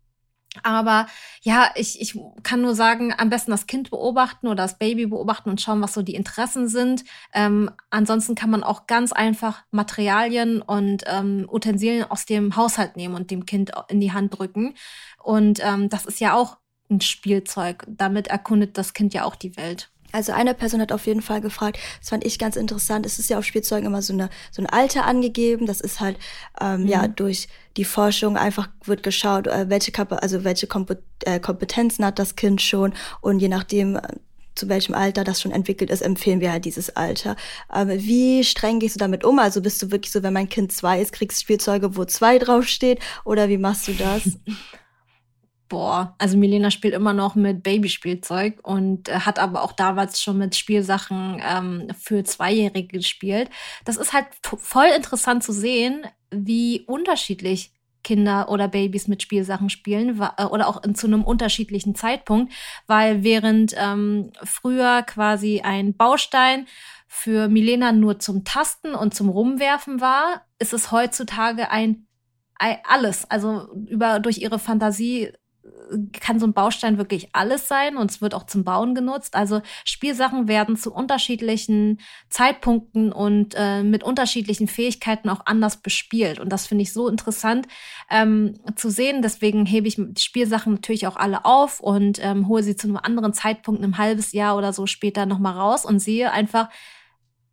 [0.63, 1.07] Aber
[1.41, 5.49] ja, ich, ich kann nur sagen, am besten das Kind beobachten oder das Baby beobachten
[5.49, 7.03] und schauen, was so die Interessen sind.
[7.33, 13.15] Ähm, ansonsten kann man auch ganz einfach Materialien und ähm, Utensilien aus dem Haushalt nehmen
[13.15, 14.73] und dem Kind in die Hand drücken.
[15.21, 16.57] Und ähm, das ist ja auch
[16.89, 17.83] ein Spielzeug.
[17.87, 19.91] Damit erkundet das Kind ja auch die Welt.
[20.11, 23.29] Also eine Person hat auf jeden Fall gefragt, das fand ich ganz interessant, es ist
[23.29, 26.17] ja auf Spielzeugen immer so, eine, so ein Alter angegeben, das ist halt
[26.61, 26.87] ähm, mhm.
[26.87, 30.67] ja durch die Forschung einfach wird geschaut, äh, welche, Kap also welche
[31.25, 34.01] äh, Kompetenzen hat das Kind schon und je nachdem, äh,
[34.55, 37.35] zu welchem Alter das schon entwickelt ist, empfehlen wir halt dieses Alter.
[37.73, 39.39] Ähm, wie streng gehst du damit um?
[39.39, 42.99] Also bist du wirklich so, wenn mein Kind zwei ist, kriegst Spielzeuge, wo zwei draufsteht
[43.23, 44.23] oder wie machst du das?
[45.69, 50.37] Boah, also Milena spielt immer noch mit Babyspielzeug und äh, hat aber auch damals schon
[50.37, 53.49] mit Spielsachen ähm, für Zweijährige gespielt.
[53.83, 57.73] Das ist halt voll interessant zu sehen, wie unterschiedlich
[58.07, 62.53] Kinder oder Babys mit Spielsachen spielen äh, oder auch in, zu einem unterschiedlichen Zeitpunkt,
[62.85, 66.67] weil während ähm, früher quasi ein Baustein
[67.07, 72.07] für Milena nur zum Tasten und zum Rumwerfen war, ist es heutzutage ein,
[72.55, 75.33] ein alles, also über durch ihre Fantasie
[76.19, 79.35] kann so ein Baustein wirklich alles sein und es wird auch zum Bauen genutzt.
[79.35, 86.39] Also Spielsachen werden zu unterschiedlichen Zeitpunkten und äh, mit unterschiedlichen Fähigkeiten auch anders bespielt.
[86.39, 87.67] Und das finde ich so interessant
[88.09, 89.21] ähm, zu sehen.
[89.21, 92.97] Deswegen hebe ich die Spielsachen natürlich auch alle auf und ähm, hole sie zu einem
[92.97, 96.69] anderen Zeitpunkt, einem halbes Jahr oder so später nochmal raus und sehe einfach,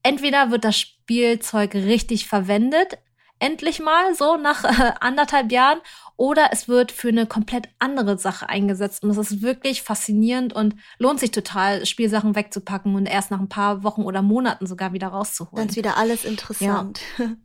[0.02, 2.98] entweder wird das Spielzeug richtig verwendet,
[3.44, 5.80] endlich mal so nach äh, anderthalb Jahren
[6.16, 9.02] oder es wird für eine komplett andere Sache eingesetzt.
[9.02, 13.48] Und das ist wirklich faszinierend und lohnt sich total, Spielsachen wegzupacken und erst nach ein
[13.48, 15.56] paar Wochen oder Monaten sogar wieder rauszuholen.
[15.56, 17.00] Dann ist wieder alles interessant.
[17.18, 17.26] Ja.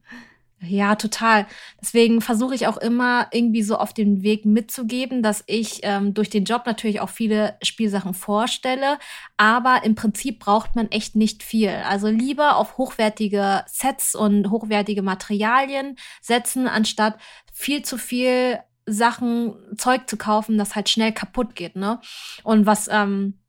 [0.62, 1.48] Ja, total.
[1.82, 6.30] Deswegen versuche ich auch immer irgendwie so auf den Weg mitzugeben, dass ich ähm, durch
[6.30, 9.00] den Job natürlich auch viele Spielsachen vorstelle,
[9.38, 11.69] aber im Prinzip braucht man echt nicht viel.
[11.69, 17.17] Also lieber auf hochwertige Sets und hochwertige Materialien setzen, anstatt
[17.54, 22.02] viel zu viel Sachen, Zeug zu kaufen, das halt schnell kaputt geht, ne?
[22.43, 23.39] Und was, ähm,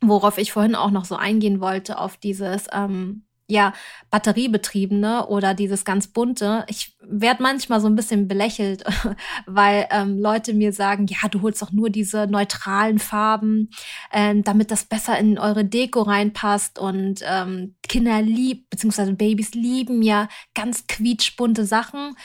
[0.00, 3.72] worauf ich vorhin auch noch so eingehen wollte, auf dieses, ähm, ja,
[4.10, 6.64] batteriebetriebene oder dieses ganz bunte.
[6.68, 8.84] Ich werde manchmal so ein bisschen belächelt,
[9.46, 13.70] weil ähm, Leute mir sagen, ja, du holst doch nur diese neutralen Farben,
[14.12, 16.78] ähm, damit das besser in eure Deko reinpasst.
[16.78, 22.16] Und ähm, Kinder lieb, beziehungsweise Babys lieben ja ganz quietschbunte Sachen.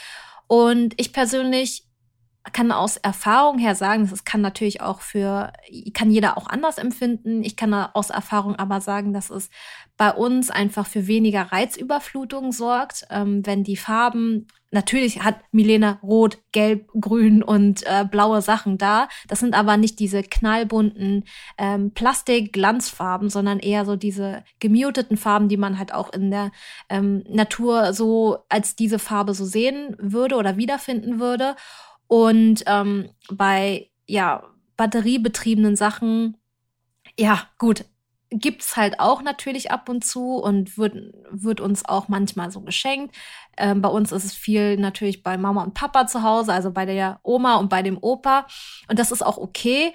[0.47, 1.85] Und ich persönlich
[2.53, 5.53] kann aus Erfahrung her sagen, das kann natürlich auch für,
[5.93, 7.43] kann jeder auch anders empfinden.
[7.43, 9.49] Ich kann aus Erfahrung aber sagen, dass es
[9.95, 16.37] bei uns einfach für weniger Reizüberflutung sorgt, ähm, wenn die Farben Natürlich hat Milena rot,
[16.53, 19.09] gelb, grün und äh, blaue Sachen da.
[19.27, 21.25] Das sind aber nicht diese knallbunten
[21.57, 26.51] ähm, Plastik-Glanzfarben, sondern eher so diese gemuteten Farben, die man halt auch in der
[26.87, 31.57] ähm, Natur so als diese Farbe so sehen würde oder wiederfinden würde.
[32.11, 34.43] Und ähm, bei ja,
[34.75, 36.35] batteriebetriebenen Sachen,
[37.17, 37.85] ja, gut,
[38.29, 40.93] gibt's halt auch natürlich ab und zu und wird,
[41.29, 43.15] wird uns auch manchmal so geschenkt.
[43.55, 46.85] Ähm, bei uns ist es viel natürlich bei Mama und Papa zu Hause, also bei
[46.85, 48.45] der Oma und bei dem Opa.
[48.89, 49.93] Und das ist auch okay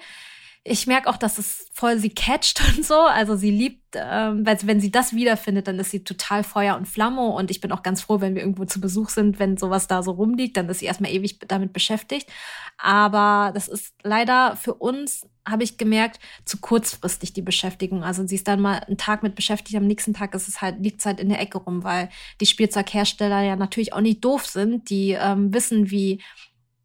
[0.69, 2.99] ich merke auch, dass es voll sie catcht und so.
[2.99, 6.87] Also sie liebt, ähm, weil wenn sie das wiederfindet, dann ist sie total Feuer und
[6.87, 7.27] Flamme.
[7.27, 10.03] Und ich bin auch ganz froh, wenn wir irgendwo zu Besuch sind, wenn sowas da
[10.03, 12.29] so rumliegt, dann ist sie erstmal ewig damit beschäftigt.
[12.77, 18.03] Aber das ist leider für uns, habe ich gemerkt, zu kurzfristig die Beschäftigung.
[18.03, 20.81] Also sie ist dann mal einen Tag mit beschäftigt, am nächsten Tag ist es halt,
[20.81, 22.09] liegt es halt in der Ecke rum, weil
[22.41, 24.89] die Spielzeughersteller ja natürlich auch nicht doof sind.
[24.89, 26.21] Die ähm, wissen, wie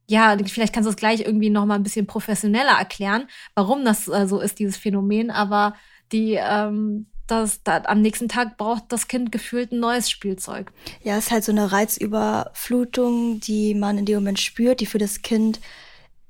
[0.08, 4.08] ja, vielleicht kannst du es gleich irgendwie noch mal ein bisschen professioneller erklären, warum das
[4.08, 5.30] äh, so ist, dieses Phänomen.
[5.30, 5.74] Aber
[6.12, 10.72] die, ähm, das, das, am nächsten Tag braucht das Kind gefühlt ein neues Spielzeug.
[11.02, 14.98] Ja, es ist halt so eine Reizüberflutung, die man in dem Moment spürt, die für
[14.98, 15.60] das Kind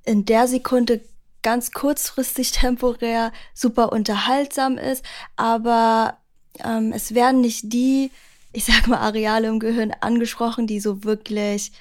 [0.04, 1.00] in der Sekunde
[1.42, 5.04] ganz kurzfristig temporär super unterhaltsam ist,
[5.36, 6.18] aber
[6.64, 8.10] ähm, es werden nicht die,
[8.52, 11.72] ich sag mal, Areale im Gehirn angesprochen, die so wirklich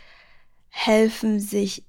[0.71, 1.85] helfen, sich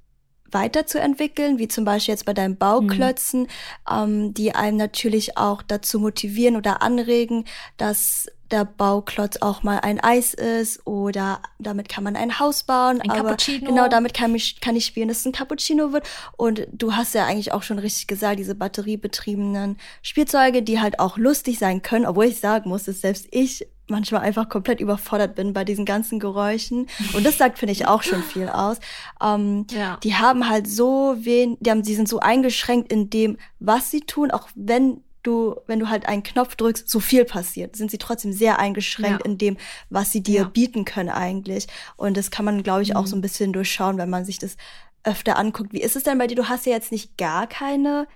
[0.50, 3.46] weiterzuentwickeln, wie zum Beispiel jetzt bei deinen Bauklötzen, mhm.
[3.90, 7.46] ähm, die einem natürlich auch dazu motivieren oder anregen,
[7.78, 13.00] dass der Bauklotz auch mal ein Eis ist oder damit kann man ein Haus bauen.
[13.00, 13.66] Ein aber Cappuccino.
[13.66, 16.06] Genau, damit kann ich, kann ich spielen, dass es ein Cappuccino wird.
[16.36, 21.16] Und du hast ja eigentlich auch schon richtig gesagt, diese batteriebetriebenen Spielzeuge, die halt auch
[21.16, 25.52] lustig sein können, obwohl ich sagen muss, dass selbst ich manchmal einfach komplett überfordert bin
[25.52, 26.88] bei diesen ganzen Geräuschen.
[27.14, 28.78] Und das sagt, finde ich, auch schon viel aus.
[29.22, 29.98] Ähm, ja.
[30.02, 34.00] Die haben halt so wen, die haben, die sind so eingeschränkt in dem, was sie
[34.00, 37.98] tun, auch wenn du, wenn du halt einen Knopf drückst, so viel passiert, sind sie
[37.98, 39.30] trotzdem sehr eingeschränkt ja.
[39.30, 39.56] in dem,
[39.90, 40.48] was sie dir ja.
[40.48, 41.68] bieten können eigentlich.
[41.96, 43.22] Und das kann man, glaube ich, auch so ein mhm.
[43.22, 44.56] bisschen durchschauen, wenn man sich das
[45.04, 45.72] öfter anguckt.
[45.72, 46.36] Wie ist es denn bei dir?
[46.36, 48.06] Du hast ja jetzt nicht gar keine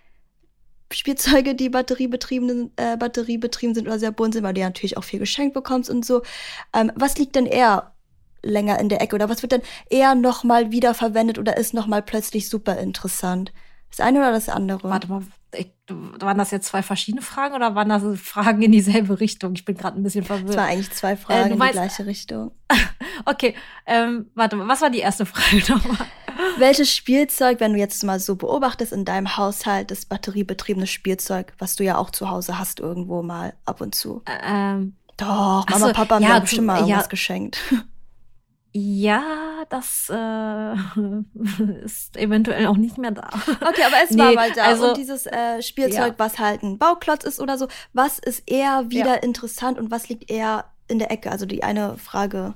[0.93, 5.05] Spielzeuge, die batteriebetrieben, äh, batteriebetrieben sind oder sehr bunt sind, weil du ja natürlich auch
[5.05, 6.23] viel geschenkt bekommst und so.
[6.73, 7.93] Ähm, was liegt denn eher
[8.43, 12.49] länger in der Ecke oder was wird denn eher nochmal wiederverwendet oder ist nochmal plötzlich
[12.49, 13.53] super interessant?
[13.91, 14.89] Das eine oder das andere?
[14.89, 15.23] Warte mal,
[15.55, 19.55] ich, waren das jetzt zwei verschiedene Fragen oder waren das Fragen in dieselbe Richtung?
[19.55, 20.51] Ich bin gerade ein bisschen verwirrt.
[20.51, 22.53] Es waren eigentlich zwei äh, Fragen äh, in die gleiche Richtung.
[23.25, 23.55] okay,
[23.87, 26.07] ähm, warte mal, was war die erste Frage nochmal?
[26.59, 31.77] Welches Spielzeug, wenn du jetzt mal so beobachtest in deinem Haushalt, das batteriebetriebene Spielzeug, was
[31.77, 34.23] du ja auch zu Hause hast irgendwo mal ab und zu?
[34.45, 37.59] Ähm, Doch, Mama, so, Papa haben ja, bestimmt mal irgendwas ja, geschenkt.
[38.79, 40.75] Ja, das äh,
[41.83, 43.31] ist eventuell auch nicht mehr da.
[43.47, 44.65] Okay, aber es nee, war mal da.
[44.65, 46.15] Also, und dieses äh, Spielzeug, ja.
[46.19, 49.23] was halt ein Bauklotz ist oder so, was ist eher wieder ja.
[49.23, 51.31] interessant und was liegt eher in der Ecke?
[51.31, 52.53] Also die eine Frage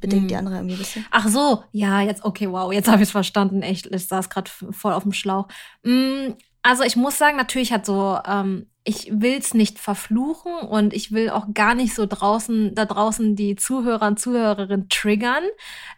[0.00, 0.28] bedingt hm.
[0.28, 1.06] die andere irgendwie ein bisschen.
[1.10, 3.62] Ach so, ja, jetzt, okay, wow, jetzt habe ich es verstanden.
[3.62, 5.48] Echt, ich saß gerade voll auf dem Schlauch.
[5.82, 6.32] Mm,
[6.62, 11.30] also ich muss sagen, natürlich hat so, ähm, ich will's nicht verfluchen und ich will
[11.30, 15.44] auch gar nicht so draußen, da draußen die Zuhörer und Zuhörerinnen triggern.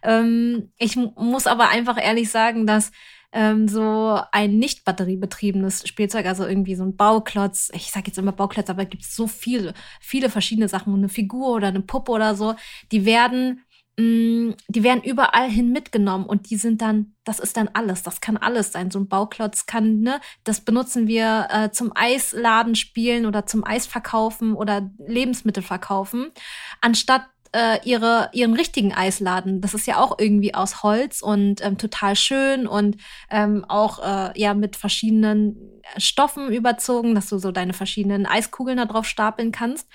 [0.03, 2.91] Ähm, ich muss aber einfach ehrlich sagen, dass
[3.33, 8.33] ähm, so ein nicht batteriebetriebenes Spielzeug, also irgendwie so ein Bauklotz, ich sage jetzt immer
[8.33, 12.35] Bauklotz, aber es gibt so viele, viele verschiedene Sachen, eine Figur oder eine Puppe oder
[12.35, 12.55] so,
[12.91, 13.63] die werden
[13.97, 18.21] Mm, die werden überall hin mitgenommen und die sind dann, das ist dann alles, das
[18.21, 18.89] kann alles sein.
[18.89, 24.53] So ein Bauklotz kann, ne, das benutzen wir äh, zum Eisladen spielen oder zum Eisverkaufen
[24.53, 26.31] oder Lebensmittel verkaufen,
[26.79, 27.23] anstatt
[27.53, 29.61] äh, ihre, ihren richtigen Eisladen.
[29.61, 32.97] Das ist ja auch irgendwie aus Holz und ähm, total schön und
[33.29, 38.85] ähm, auch äh, ja mit verschiedenen Stoffen überzogen, dass du so deine verschiedenen Eiskugeln da
[38.85, 39.89] drauf stapeln kannst.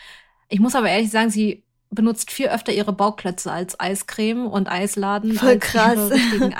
[0.48, 5.34] Ich muss aber ehrlich sagen, sie benutzt viel öfter ihre Bauklötze als Eiscreme und Eisladen.
[5.34, 6.10] Voll krass.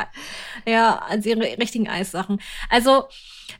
[0.67, 2.41] ja, als ihre richtigen Eissachen.
[2.71, 3.05] Also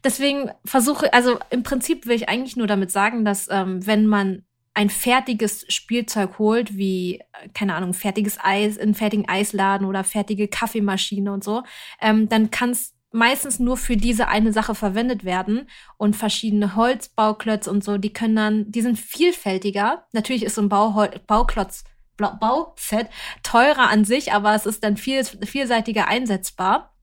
[0.05, 4.45] deswegen versuche, also im Prinzip will ich eigentlich nur damit sagen, dass ähm, wenn man
[4.75, 7.23] ein fertiges Spielzeug holt, wie,
[7.55, 11.63] keine Ahnung, fertiges Eis, in fertigen Eisladen oder fertige Kaffeemaschine und so,
[12.01, 17.71] ähm, dann kann es meistens nur für diese eine Sache verwendet werden und verschiedene Holzbauklötze
[17.71, 20.07] und so, die können dann, die sind vielfältiger.
[20.13, 21.85] Natürlich ist so ein Bauhol Bauklotz,
[22.17, 23.09] Bauset
[23.43, 26.95] teurer an sich, aber es ist dann viel, vielseitiger einsetzbar.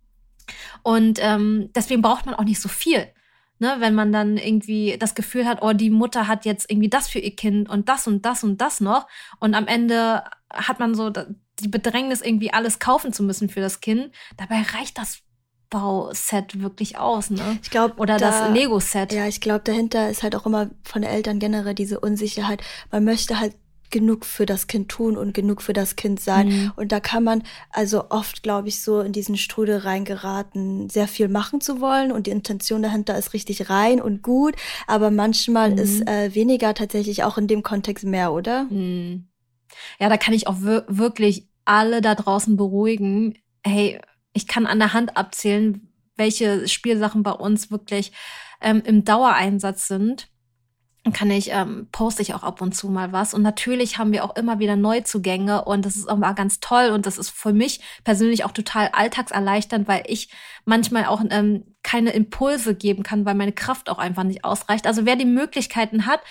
[0.81, 3.07] Und ähm, deswegen braucht man auch nicht so viel.
[3.59, 7.07] Ne, wenn man dann irgendwie das Gefühl hat, oh, die Mutter hat jetzt irgendwie das
[7.07, 9.07] für ihr Kind und das und das und das noch.
[9.39, 13.79] Und am Ende hat man so die Bedrängnis, irgendwie alles kaufen zu müssen für das
[13.79, 14.11] Kind.
[14.37, 15.21] Dabei reicht das
[15.73, 17.59] Aufbauset wirklich aus, ne?
[17.61, 19.13] Ich glaube, oder da, das Lego-Set.
[19.13, 22.61] Ja, ich glaube, dahinter ist halt auch immer von den Eltern generell diese Unsicherheit.
[22.91, 23.55] Man möchte halt
[23.89, 26.47] genug für das Kind tun und genug für das Kind sein.
[26.47, 26.71] Mhm.
[26.75, 31.27] Und da kann man also oft, glaube ich, so in diesen Strudel reingeraten, sehr viel
[31.27, 34.55] machen zu wollen und die Intention dahinter ist richtig rein und gut,
[34.87, 35.77] aber manchmal mhm.
[35.77, 38.63] ist äh, weniger tatsächlich auch in dem Kontext mehr, oder?
[38.63, 39.27] Mhm.
[39.99, 43.37] Ja, da kann ich auch wirklich alle da draußen beruhigen.
[43.63, 43.99] Hey,
[44.33, 48.11] ich kann an der Hand abzählen, welche Spielsachen bei uns wirklich
[48.61, 50.29] ähm, im Dauereinsatz sind.
[51.03, 53.33] Dann kann ich, ähm, poste ich auch ab und zu mal was.
[53.33, 56.91] Und natürlich haben wir auch immer wieder Neuzugänge und das ist auch mal ganz toll
[56.91, 60.29] und das ist für mich persönlich auch total alltagserleichternd, weil ich
[60.63, 64.87] manchmal auch ähm, keine Impulse geben kann, weil meine Kraft auch einfach nicht ausreicht.
[64.87, 66.21] Also wer die Möglichkeiten hat,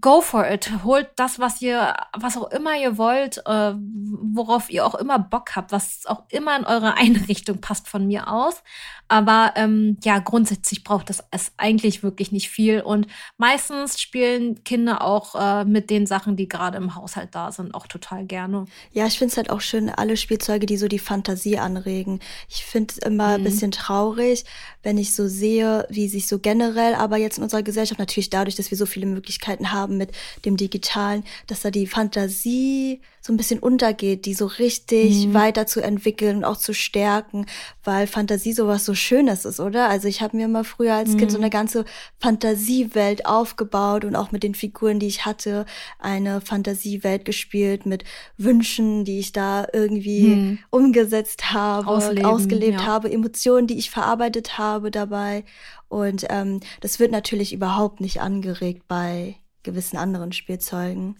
[0.00, 0.70] go for it.
[0.84, 5.54] Holt das, was ihr, was auch immer ihr wollt, äh, worauf ihr auch immer Bock
[5.54, 8.62] habt, was auch immer in eure Einrichtung passt von mir aus.
[9.08, 12.80] Aber ähm, ja, grundsätzlich braucht das es eigentlich wirklich nicht viel.
[12.80, 17.74] Und meistens spielen Kinder auch äh, mit den Sachen, die gerade im Haushalt da sind,
[17.74, 18.64] auch total gerne.
[18.92, 22.20] Ja, ich finde es halt auch schön, alle Spielzeuge, die so die Fantasie anregen.
[22.48, 23.34] Ich finde es immer mhm.
[23.34, 24.44] ein bisschen traurig,
[24.82, 28.56] wenn ich so sehe, wie sich so generell, aber jetzt in unserer Gesellschaft natürlich dadurch,
[28.56, 30.10] dass wir so viele Möglichkeiten haben mit
[30.44, 35.34] dem Digitalen, dass da die Fantasie so ein bisschen untergeht, die so richtig mhm.
[35.34, 37.46] weiterzuentwickeln und auch zu stärken,
[37.84, 39.88] weil Fantasie sowas so Schönes ist, oder?
[39.88, 41.18] Also ich habe mir immer früher als mhm.
[41.18, 41.44] Kind so mhm.
[41.44, 41.84] eine ganze
[42.18, 45.66] Fantasiewelt aufgebaut und auch mit den Figuren, die ich hatte,
[46.00, 48.02] eine Fantasiewelt gespielt mit
[48.38, 50.58] Wünschen, die ich da irgendwie mhm.
[50.70, 52.86] umgesetzt habe, Ausleben, ausgelebt ja.
[52.86, 55.44] habe, Emotionen, die ich verarbeitet habe dabei.
[55.88, 61.16] Und ähm, das wird natürlich überhaupt nicht angeregt bei gewissen anderen Spielzeugen.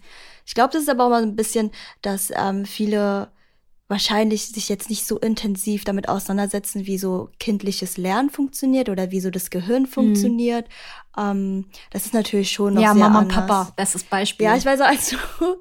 [0.47, 3.31] Ich glaube, das ist aber auch mal ein bisschen, dass ähm, viele
[3.93, 9.21] wahrscheinlich sich jetzt nicht so intensiv damit auseinandersetzen, wie so kindliches Lernen funktioniert oder wie
[9.21, 10.53] so das Gehirn mhm.
[11.17, 13.37] Ähm, das ist natürlich schon noch ja, sehr Mama anders.
[13.37, 14.47] und Papa, bestes Beispiel.
[14.47, 15.17] Ja, ich weiß auch, als du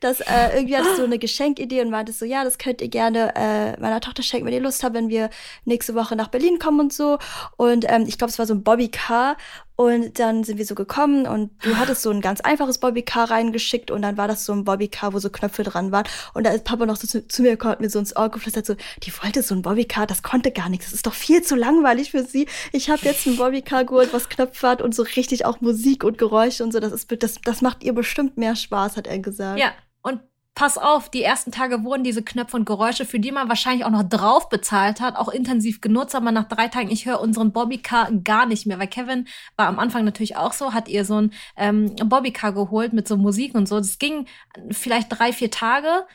[0.00, 3.34] das äh, irgendwie hattest du eine Geschenkidee und meintest so, ja, das könnt ihr gerne
[3.36, 5.30] äh, meiner Tochter schenken, wenn ihr Lust habt, wenn wir
[5.64, 7.18] nächste Woche nach Berlin kommen und so.
[7.56, 9.36] Und ähm, ich glaube, es war so ein Bobby Car
[9.76, 13.90] und dann sind wir so gekommen und du hattest so ein ganz einfaches Bobbycar reingeschickt
[13.90, 16.06] und dann war das so ein Bobbycar, wo so Knöpfe dran waren.
[16.32, 18.30] Und da ist Papa noch so zu, zu mir gekommen und mir so ins Ohr
[18.30, 20.86] geflüstert, so, die wollte so ein Bobbycar, das konnte gar nichts.
[20.86, 22.48] Das ist doch viel zu langweilig für sie.
[22.72, 26.16] Ich habe jetzt ein Bobbycar geholt, was Knöpfe hat und so richtig auch Musik und
[26.16, 26.80] Geräusche und so.
[26.80, 29.58] Das, ist, das, das macht ihr bestimmt mehr Spaß, hat er gesagt.
[29.58, 29.72] Ja,
[30.02, 30.20] und
[30.54, 33.90] pass auf, die ersten Tage wurden diese Knöpfe und Geräusche, für die man wahrscheinlich auch
[33.90, 38.10] noch drauf bezahlt hat, auch intensiv genutzt, aber nach drei Tagen, ich höre unseren Bobbycar
[38.24, 41.32] gar nicht mehr, weil Kevin war am Anfang natürlich auch so, hat ihr so ein
[41.56, 43.76] ähm, Bobbycar geholt mit so Musik und so.
[43.76, 44.26] Das ging
[44.70, 46.06] vielleicht drei, vier Tage,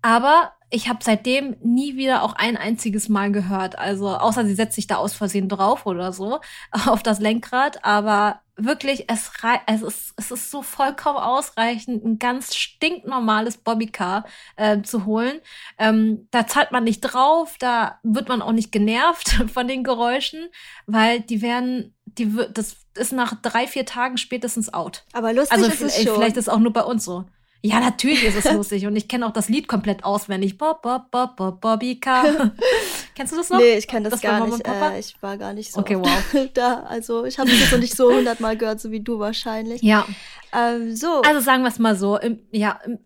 [0.00, 3.76] aber ich habe seitdem nie wieder auch ein einziges Mal gehört.
[3.78, 6.40] Also außer sie setzt sich da aus Versehen drauf oder so
[6.86, 7.84] auf das Lenkrad.
[7.84, 9.32] Aber wirklich, es,
[9.66, 14.24] es, ist, es ist so vollkommen ausreichend, ein ganz stinknormales Bobbycar
[14.56, 15.40] äh, zu holen.
[15.78, 20.48] Ähm, da zahlt man nicht drauf, da wird man auch nicht genervt von den Geräuschen,
[20.86, 25.04] weil die werden, die wird, das ist nach drei, vier Tagen spätestens out.
[25.12, 26.14] Aber lustig also ist es schon.
[26.14, 27.24] vielleicht ist es auch nur bei uns so.
[27.62, 30.56] Ja, natürlich ist es lustig und ich kenne auch das Lied komplett auswendig.
[30.56, 32.52] Bob, Bob, Bob, Bob, Bobby Car.
[33.14, 33.58] Kennst du das noch?
[33.58, 34.66] Nee, ich kenne das, Das gar nicht.
[34.66, 36.48] Äh, ich war gar nicht so Okay, wow.
[36.54, 36.80] da.
[36.84, 39.82] Also ich habe das jetzt noch nicht so hundertmal gehört, so wie du wahrscheinlich.
[39.82, 40.06] Ja,
[40.52, 42.18] Ähm, so, also sagen wir es mal so.
[42.18, 42.98] Im, ja, im,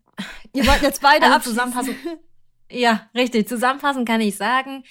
[0.52, 1.96] ihr wollt jetzt beide also zusammenfassen.
[2.70, 3.48] Ja, richtig.
[3.48, 4.84] Zusammenfassend kann ich sagen,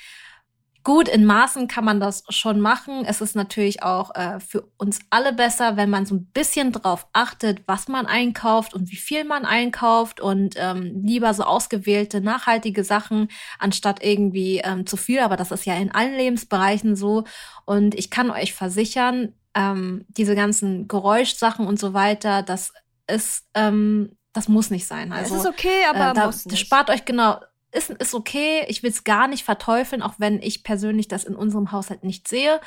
[0.83, 3.05] gut, in Maßen kann man das schon machen.
[3.05, 7.07] Es ist natürlich auch äh, für uns alle besser, wenn man so ein bisschen drauf
[7.13, 12.83] achtet, was man einkauft und wie viel man einkauft und ähm, lieber so ausgewählte, nachhaltige
[12.83, 13.29] Sachen,
[13.59, 15.19] anstatt irgendwie ähm, zu viel.
[15.19, 17.23] Aber das ist ja in allen Lebensbereichen so.
[17.65, 22.73] Und ich kann euch versichern, ähm, diese ganzen Geräuschsachen und so weiter, das
[23.07, 25.13] ist, ähm, das muss nicht sein.
[25.13, 26.59] Also, es ist okay, aber äh, da, muss nicht.
[26.59, 27.39] Spart euch genau.
[27.73, 28.63] Ist, ist okay.
[28.67, 32.27] Ich will es gar nicht verteufeln, auch wenn ich persönlich das in unserem Haushalt nicht
[32.27, 32.61] sehe.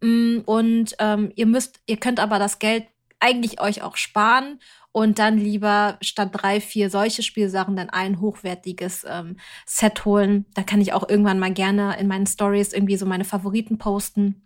[0.00, 2.86] Mm, Und ähm, ihr müsst, ihr könnt aber das Geld
[3.18, 4.60] eigentlich euch auch sparen
[4.92, 9.36] und dann lieber statt drei, vier solche Spielsachen dann ein hochwertiges ähm,
[9.66, 10.46] Set holen.
[10.54, 14.42] Da kann ich auch irgendwann mal gerne in meinen Stories irgendwie so meine Favoriten posten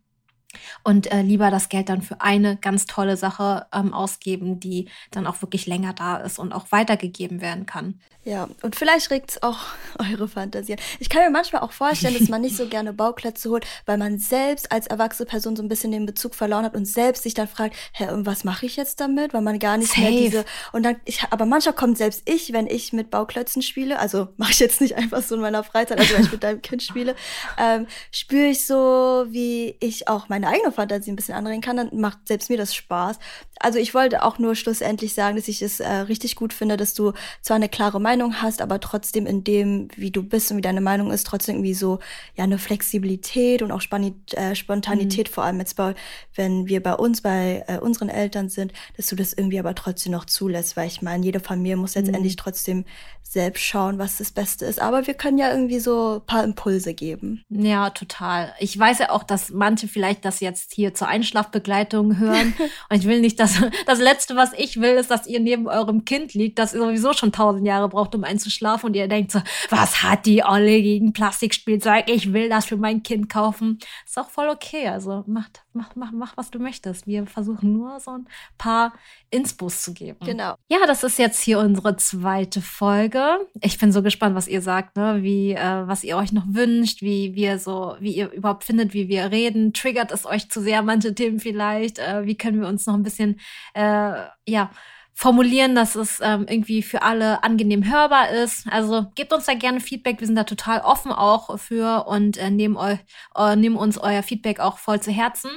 [0.85, 5.27] und äh, lieber das Geld dann für eine ganz tolle Sache ähm, ausgeben, die dann
[5.27, 8.01] auch wirklich länger da ist und auch weitergegeben werden kann.
[8.27, 9.59] Ja, und vielleicht regt's auch
[9.99, 10.73] eure Fantasie.
[10.73, 10.79] an.
[10.99, 14.19] Ich kann mir manchmal auch vorstellen, dass man nicht so gerne Bauklötze holt, weil man
[14.19, 17.47] selbst als erwachsene Person so ein bisschen den Bezug verloren hat und selbst sich dann
[17.47, 19.33] fragt, hä, und was mache ich jetzt damit?
[19.33, 20.21] Weil man gar nicht mehr Safe.
[20.21, 24.27] diese und dann ich aber manchmal kommt selbst ich, wenn ich mit Bauklötzen spiele, also
[24.37, 26.83] mache ich jetzt nicht einfach so in meiner Freizeit, also wenn ich mit deinem Kind
[26.83, 27.15] spiele,
[27.59, 31.91] ähm, spüre ich so, wie ich auch meine eigene Fantasie ein bisschen anregen kann, dann
[31.93, 33.19] macht selbst mir das Spaß.
[33.59, 36.95] Also ich wollte auch nur schlussendlich sagen, dass ich es äh, richtig gut finde, dass
[36.95, 40.63] du zwar eine klare Meinung hast, aber trotzdem in dem, wie du bist und wie
[40.63, 41.99] deine Meinung ist, trotzdem irgendwie so
[42.35, 45.95] ja eine Flexibilität und auch Spani äh, Spontanität, vor allem jetzt bei,
[46.35, 50.13] wenn wir bei uns, bei äh, unseren Eltern sind, dass du das irgendwie aber trotzdem
[50.13, 52.85] noch zulässt, weil ich meine, jede Familie muss letztendlich trotzdem
[53.23, 54.81] selbst schauen, was das Beste ist.
[54.81, 57.43] Aber wir können ja irgendwie so ein paar Impulse geben.
[57.49, 58.53] Ja, total.
[58.61, 62.55] Ich weiß ja auch, dass manche vielleicht das jetzt hier zur Einschlafbegleitung hören.
[62.91, 66.05] Und ich will nicht, dass das Letzte, was ich will, ist, dass ihr neben eurem
[66.05, 68.89] Kind liegt, das sowieso schon tausend Jahre braucht, um einzuschlafen.
[68.89, 72.09] Und ihr denkt so, was hat die Olle gegen Plastikspielzeug?
[72.09, 73.79] Ich will das für mein Kind kaufen.
[74.05, 74.89] Ist auch voll okay.
[74.89, 77.07] Also macht, mach, mach, mach, was du möchtest.
[77.07, 78.29] Wir versuchen nur so ein
[78.59, 78.93] paar
[79.31, 80.19] Inspos zu geben.
[80.25, 80.55] Genau.
[80.69, 83.47] Ja, das ist jetzt hier unsere zweite Folge.
[83.61, 85.23] Ich bin so gespannt, was ihr sagt, ne?
[85.23, 89.09] wie, äh, was ihr euch noch wünscht, wie wir so, wie ihr überhaupt findet, wie
[89.09, 89.73] wir reden.
[89.73, 91.99] Triggert es euch zu sehr, manche Themen vielleicht?
[91.99, 93.41] Äh, wie können wir uns noch ein bisschen,
[93.75, 94.15] äh,
[94.47, 94.71] ja,
[95.17, 98.67] formulieren, dass es ähm, irgendwie für alle angenehm hörbar ist.
[98.71, 100.21] Also gebt uns da gerne Feedback.
[100.21, 102.97] Wir sind da total offen auch für und äh, nehmen, eu
[103.35, 105.51] äh, nehmen uns euer Feedback auch voll zu Herzen.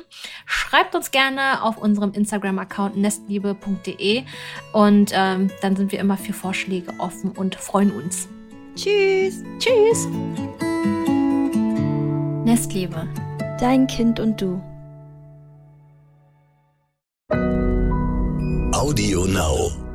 [0.45, 4.23] Schreibt uns gerne auf unserem Instagram-Account nestliebe.de
[4.71, 8.29] und ähm, dann sind wir immer für Vorschläge offen und freuen uns.
[8.77, 10.07] Tschüss, Tschüss!
[12.45, 13.09] Nestliebe.
[13.59, 14.61] Dein Kind und du.
[18.71, 19.88] Audio Now.